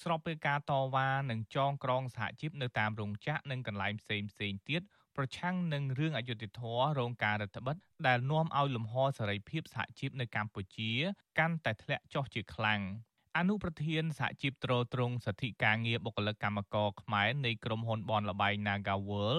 [0.02, 4.82] ស្របពេលការតវ៉ានិងចងក្រងសហជីពនៅតាមរោងចក្រនិងកន្លែងផ្សេងផ្សេងទៀត
[5.16, 7.76] ប្រឆាំងនឹងរឿងអយុត្តិធម៌រោងការរដ្ឋបិទ
[8.08, 10.92] ដែលនាំឲ្យលំហសេរីភាពសហជីពនៅកម្ពុជា
[11.40, 12.82] កាន់តែធ្លាក់ចុះជាខ្លាំង
[13.40, 19.36] អនុប្រធានសហជីពត្រួតត្រងសិទ្ធិការងារបុគ្គលិកកម្មករខ្មែរនៃក្រុមហ៊ុនបនលបៃ Nagawal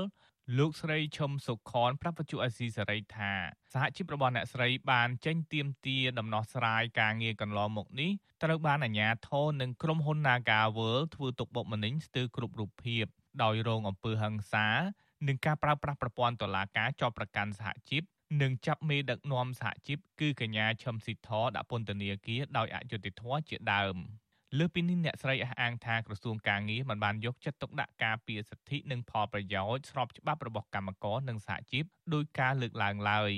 [0.58, 3.32] លោកស្រីឈឹមសុខនប្រាប់វិទ្យុអេស៊ីសេរីថា
[3.72, 8.10] សហជីពរបស់អ្នកស្រីបានចេញទៀមទាដំណោះស្រាយការងារកន្លងមកនេះ
[8.42, 13.04] ត្រូវបានអាជ្ញាធរនិងក្រុមហ៊ុន Naga World ធ្វើទុកបុកម្នេញស្ទើរគ្រប់រូបភាព
[13.42, 14.68] ដោយរងអំពើហិង្សា
[15.26, 18.02] និងការប្រើប្រាស់ប្រព័ន្ធតុលាការចោទប្រកាន់សហជីព
[18.42, 23.96] និងចាប់មេដឹកនាំសហជីពគឺកញ្ញាឈឹមស៊ីធដាក់ពន្ធនាគារដោយអយុត្តិធម៌ជាដើម
[24.58, 33.32] លើពីនេះអ្នកស្រីអះអាងថាក្រសួងការងារមិនបានយកចិត្តទុកដាក់ការពារសិទ្ធិនិងផលប្រយោជន៍ស្របច្បាប់របស់កម្មករនិងសហជីពដោយការលើកឡើងឡើយ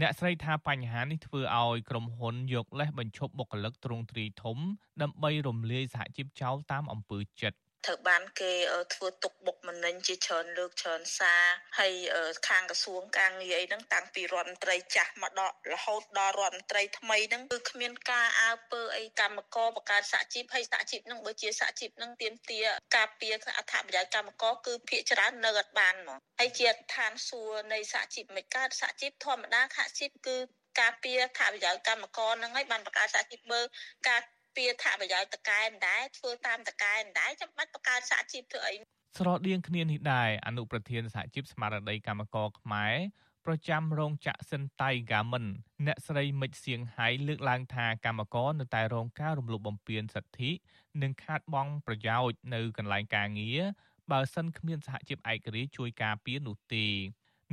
[0.00, 4.58] អ្នកស្រីថាបញ្ហានេះធ្វើឲ្យក្រុមហ៊ុនយកលេសបញ្ឈប់បុគ្គលិកទ្រង់ទ្រាយធំ
[5.02, 8.52] ដើម្បីរំលាយសហជីពចោលតាមអំពើចិត្ត ត្រូវបានគេ
[8.94, 11.42] ធ្វើទុកបុកម្នេញជាច្រើនលើកច្រើនសារ
[11.78, 11.92] ហើយ
[12.48, 22.60] ខាងក្រសួងការងារអីហ្នឹងតាំងពីរដ្ឋមន្ត្រីចាស់មកដល់រហូតដល់រដ្ឋមន្ត្រីថ្មីហ្នឹងគឺគ្មានការអើពើអីកម្មករបកកើតសហជីពហើយសហជីពហ្នឹងបើជាសហជីពហ្នឹងទៀមទា
[22.96, 30.36] ការពារអត្ថប្រយោជន៍កម្មករគឺភាគច្រើននៅអត់បានហ្មងហើយជាឋានសួគ៌នៃសហជីពមិនកើតសហជីពធម្មតាសហជីពគឺ
[30.80, 33.64] ការពារថាប្រយោជន៍កម្មករហ្នឹងហើយបានបង្កើតសហជីពមើល
[34.08, 34.20] ការ
[34.56, 38.74] ពារថាប្រយោជន៍តកែមិនដែរធ្វើតាមតកែមិនដែរចាំបាច់បង្កើតសហជីពធ្វើអី
[39.18, 42.94] ស្រដៀងគ្នានេះដែរអនុប្រធានសហជីពស្មារតីកម្មករខ្មែរ
[43.46, 45.44] ប្រចាំរោងចក្រសិនតៃហ្គាមិន
[45.86, 50.50] អ្នកស្រីមិចសៀងហៃលើកឡើងថាកម្មករនៅតែរងការរំលោភបំពានសិទ្ធិ
[51.02, 53.60] និងខាតបង់ប្រយោជន៍នៅកន្លែងការងារ
[54.10, 56.86] បើសិនគ្មានសហជីពឯករាជ្យជួយការពារនោះទេ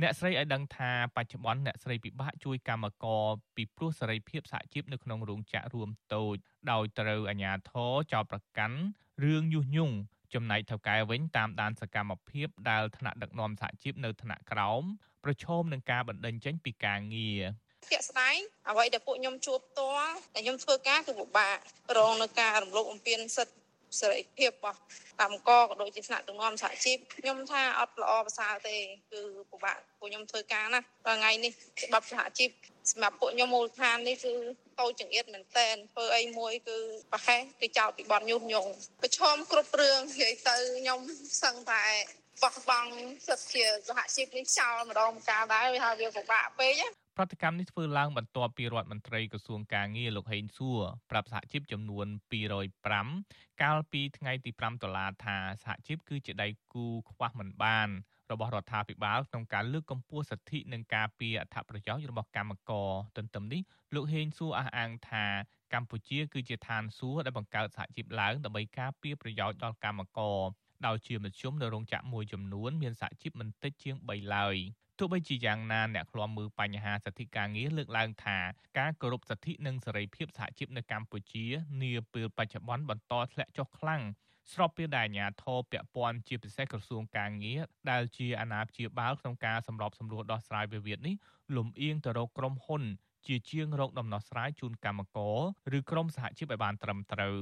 [0.02, 3.24] អ្នកស្រីឲ្យដឹងថាបច្ចុប្បន្នអ្នកស្រីពិបាកជួយកម្មករ
[3.56, 6.36] ពីព្រោះសេរីភាពសហជីពនៅក្នុងរោងចក្ររួមតូច
[6.70, 8.78] ដោយត្រូវអាជ្ញាធរចោទប្រកាន់
[9.24, 9.96] រឿងញុះញង់
[10.34, 14.82] ចំណែកថៅកែវិញតាមដានសកម្មភាពដែលថ្នាក់ដឹកនាំសហជីពនៅថ្នាក់ក្រោម
[15.24, 17.42] ប្រឈមនឹងការបណ្តេញចេញពីការងារ
[17.90, 18.38] ជាក់ស្ដែង
[18.70, 21.56] អ្វីដែលពួកខ្ញុំជួបផ្ទាល់តែខ្ញុំធ្វើការគឺពិបាក
[21.96, 23.57] រងនឹងការរំលោភបំពានសិទ្ធិ
[24.00, 24.80] សេរីភាពរបស់
[25.20, 28.76] កម្មកក៏ដូចជាថ្នាក់ដឹកនាំសហជីពខ្ញុំថាអត់ល្អប្រសើរទេ
[29.12, 29.20] គឺ
[29.50, 32.50] ពិបាកពួកខ្ញុំធ្វើការណាថ្ងៃនេះច្បាប់សហជីព
[32.90, 34.32] សម្រាប់ពួកខ្ញុំមូលដ្ឋាននេះគឺ
[34.80, 36.78] តូចចង្អៀតមែនតែនធ្វើអីមួយគឺ
[37.12, 38.70] ប្រហែលគេចោលពីបទញុះញង់
[39.02, 41.00] ប្រឈមគ្រប់រឿងនិយាយទៅខ្ញុំ
[41.42, 41.84] សឹងតែ
[42.42, 42.92] បោះបង់
[43.26, 46.74] សិទ្ធិជាសហជីពនេះចោលម្ដងម្កាលដែរវាថាវាពិបាកពេក
[47.20, 52.06] ប្រតិកម្មនេះធ្វើឡើងបន្ទាប់ពីរដ្ឋមន្ត្រីក្រសួងកាងារលោកហេងសួរប្រាប់សហជីពចំនួន
[52.84, 57.88] 205កាលពីថ្ងៃទី5ដុល្លារថាសហជីពគឺជាដៃគូខ្វះមិនបាន
[58.30, 63.60] របស់រដ្ឋាភិបាលក្នុងការលើកកម្ពស់សិទ្ធិនិងការពារអត្ថប្រយោជន៍របស់កម្មករទន្ទឹមនេះ
[63.94, 65.24] លោកហេងសួរអះអាងថា
[65.74, 70.40] កម្ពុជាគឺជាឋានសួគ៌ដែលបង្កើតសហជីពឡើងដើម្បីការពារប្រយោជន៍ដល់កម្មករ
[70.86, 74.56] ដោយជាមធ្យមនៅរោងចក្រមួយចំនួនមានសហជីពមិនតិចជាង3ឡើយ
[74.98, 78.38] ទោះបីជាយ៉ាងណាអ្នកឃ្លាំមើលបញ្ហាសិទ្ធិការងារលើកឡើងថា
[78.78, 81.44] ការគោរពសិទ្ធិនិងសេរីភាពសហជីពនៅកម្ពុជា
[81.82, 84.02] នាពេលបច្ចុប្បន្នបន្តធ្លាក់ចុះខ្លាំង
[84.52, 91.14] ស្របពេលដែលអាជ្ញាធរពាក់ព័ន្ធជាពិសេសក្រសួងការងារដែលជាអាណាព្យាបាលក្នុងការសម្របសម្រួលដោះស្រាយវិវាទនេះ
[91.56, 92.82] លំអៀងទៅរកក្រុមហ៊ុន
[93.26, 95.38] ជាជាងរកដំណោះស្រាយជូនកម្មករ
[95.78, 97.38] ឬក្រុមសហជីពឲ្យបានត្រឹមត្រូវ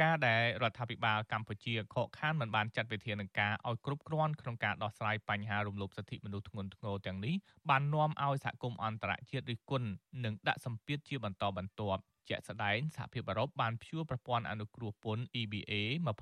[0.00, 7.34] ការដែលរដ្ឋាភិបាលកម្ពុជាខកខានមិនបានចាត់វិធានការឲ្យគ្រប់គ្រាន់ក្នុងការដោះស្រាយបញ្ហារំលោភសិទ្ធិមនុស្សធ្ងន់ធ្ងរទាំងនេះ
[7.70, 9.88] បាននាំឲ្យសហគមន៍អន្តរជាតិរិះគន់
[10.24, 15.72] និងដាក់សម្ពាធជាបន្តបន្ទាប់ជាក់ស្ដែងសហភាពអឺរ៉ុបបានព្យួរប្រព័ន្ធអនុគ្រោះពន្ធ EBA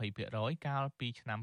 [0.09, 1.41] 20%កាលពីឆ្នាំ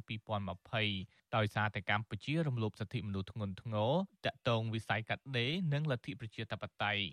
[0.66, 3.92] 2020ដោយសារតែកម្ពុជារំលោភសិទ្ធិមនុស្សធ្ងន់ធ្ងរ
[4.26, 7.04] តាក់ទងវិស័យកាត់ដេរនិងលទ្ធិប្រជាធិបតេយ្យ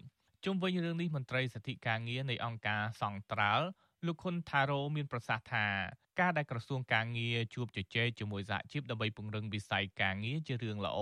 [0.45, 3.67] ជុំវិញរឿងនេះមន្ត្រីសិទ្ធិការងារនៃអង្គការសង្ត្រាល់
[4.07, 5.67] លោកខុនថារ៉ូមានប្រសាសន៍ថា
[6.21, 10.99] ការដែលក្រសួងការងារជួបជជែកជាមួយសហជីពដើម្បីពង្រឹងវិស័យការងារជារឿងល្អ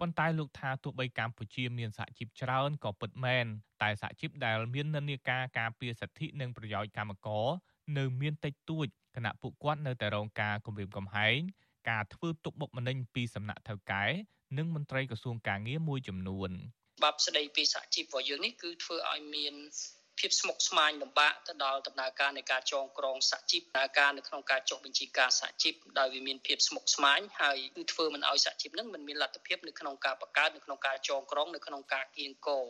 [0.00, 3.46] ប៉ុន្តែលោកថាទោះបីកម្ពុជាមានសហជីពច្រើនក៏ពិតមែន
[3.82, 7.46] តែសហជីពដែលមាននិន្នាការការពារសិទ្ធិនិងប្រយោជន៍កម្មករ
[7.98, 8.86] នៅមានតិចតួច
[9.16, 11.38] គណៈពួកគាត់នៅតែរងការគំរាមកំហែង
[11.90, 14.04] ការធ្វើទុកបុកម្នេញពីសំណាក់ថៅកែ
[14.58, 16.50] និងមន្ត្រីក្រសួងការងារមួយចំនួន
[16.98, 19.54] ច្បាប់ស្ដីពីសហជីពរបស់យើងនេះគឺធ្វើឲ្យមាន
[20.20, 32.64] ភាពស្មុគស្មាញលំបាកទៅដល់ដំណើរការនៃការចងក្រងសហជីពដំណើរការនៅក្នុងការចុះបញ្ជីការសហជីពដោយវាមានភាពស្មុគស្មាញហើយគឺធ្វើមិនឲ្យសហជីពនឹងមិនមានលទ្ធភាពនៅក្នុងការបង្កើតនៅក្នុងការចងក្រងនៅក្នុងការគៀងគរ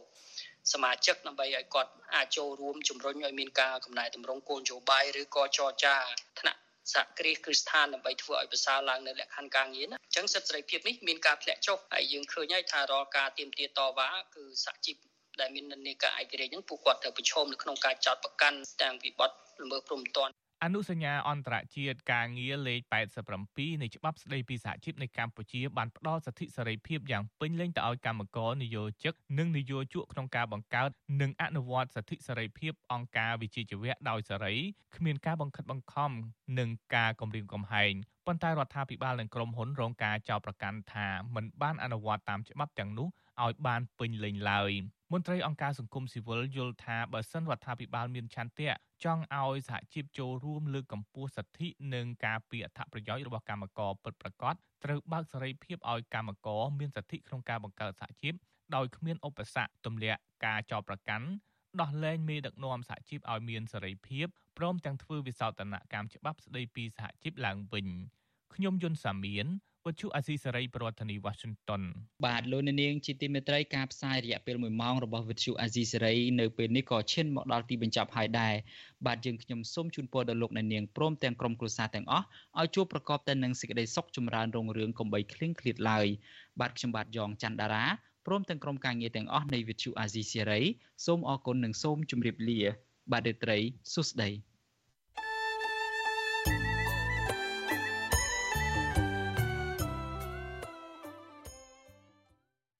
[0.73, 5.97] សមាជិកដើម្បីឲ្យគាត់អាចចូលរួមជំរុញឲ្យមានការកំណែតម្រង់គោលនយោបាយឬក៏ចរចា
[6.41, 6.61] ថ្នាក់
[6.93, 14.97] សហគ្រាសគ្រឹះស្ថានដើម្បីធ្វើឲ្យប្រសើរឡើងនៅលក្ខខណ្ឌការងារណាអញ្ចឹងសិទ្ធិសេរីភាពនេះមានការធ្លាក់ចុះហើយយើងឃើញហើយថារាល់ការទៀមទាតវ៉ាគឺសហជីព
[15.41, 20.31] ដែលមាននិន្នាការឯករាជ្យហ្នឹងពួកគាត់ត្រូវប្រឈមនៅក្នុងការចោទប្រកាន់តាមវិបត្តិល្មើសព្រំដែន
[20.65, 22.81] អនុសញ្ញាអន្តរជាតិការងារលេខ
[23.31, 34.55] 87នៃច្បាប់ស្តីពីសហជីពនៅកម្ពុជាបានផ្ដល់សិទ្ធិសេរីភាពយ៉ាងពេញលេញទៅឲ្យកម្មករនិយោជិកនិងនិយោជកក្នុងការបង្កើតនិងអនុវត្តសិទ្ធិសេរីភាពអង្គការវិជាជីវៈដោយសេរី
[34.97, 36.11] គ្មានការបង្ខិតបង្ខំ
[36.59, 37.95] និងការគំរាមកំហែង
[38.27, 43.09] ប៉ុន្តែរដ្ឋាភិបាលនិងក្រុមហ៊ុនរងការចោទប្រកាន់ថាមិនបានអនុវត្តតាមច្បាប់ទាំងនោះ
[43.45, 44.73] ឲ្យបានពេញលេញឡើយ
[45.13, 48.71] មន្ត្រីអង្គការសង្គមស៊ីវិលយល់ថាបើសិនរដ្ឋាភិបាលមានឆន្ទៈ
[49.05, 54.55] ចង់ឲ្យសហជីពចូលរួមលើកកម្ពស់សិទ្ធិនិងការពារអត្ថប្រយោជន៍របស់កម្មករពិតប្រាកដ
[54.85, 58.35] ត្រូវបើកសេរីភាពឲ្យកម្មករមានសិទ្ធិក្នុងការបង្កើតសហជីព
[58.75, 61.27] ដោយគ្មានឧបសគ្គទម្លាក់ការចោទប្រកាន់
[61.81, 64.27] ដោះលែងមេដឹកនាំសហជីពឲ្យមានសេរីភាព
[64.59, 67.87] ព្រមទាំងធ្វើវិសោធនកម្មច្បាប់ស្តីពីសហជីពឡើងវិញ
[68.55, 69.47] ខ្ញុំយុនសាមៀន
[69.89, 71.83] វត្ថុអាស៊ីសេរីប្រធានាទី Washington
[72.25, 78.55] បាទលោកអ្នកនាងជាទីមេត្រីការផ្សាយរយៈពេល1ម៉ោងរបស់វិទ្យុអាស៊ីសេរីនៅពេលនេះក៏ឈានមកដល់ទីបញ្ចប់ហើយដែរ
[79.07, 82.27] បាទយើងខ្ញុំសូមជូនពរដល់លោកអ្នកនាងព្រមទាំងក្រុមគ្រួសារទាំងអស់
[82.61, 86.07] ឲ្យជួបប្រកបតែនឹងសេចក្តីសុខចម្រើនរុងរឿងកំបីគ្លៀងគ្លាតឡើយ
[86.61, 87.85] បាទខ្ញុំបាទយ៉ងច័ន្ទដារា
[88.27, 90.61] ព្រមទាំងក្រុមការងារទាំងអស់នៃវិទ្យុអាស៊ីសេរី
[91.07, 92.61] សូមអរគុណនិងសូមជម្រាបលា
[93.13, 93.59] បាទរាត្រី
[93.95, 94.31] សុស្ដី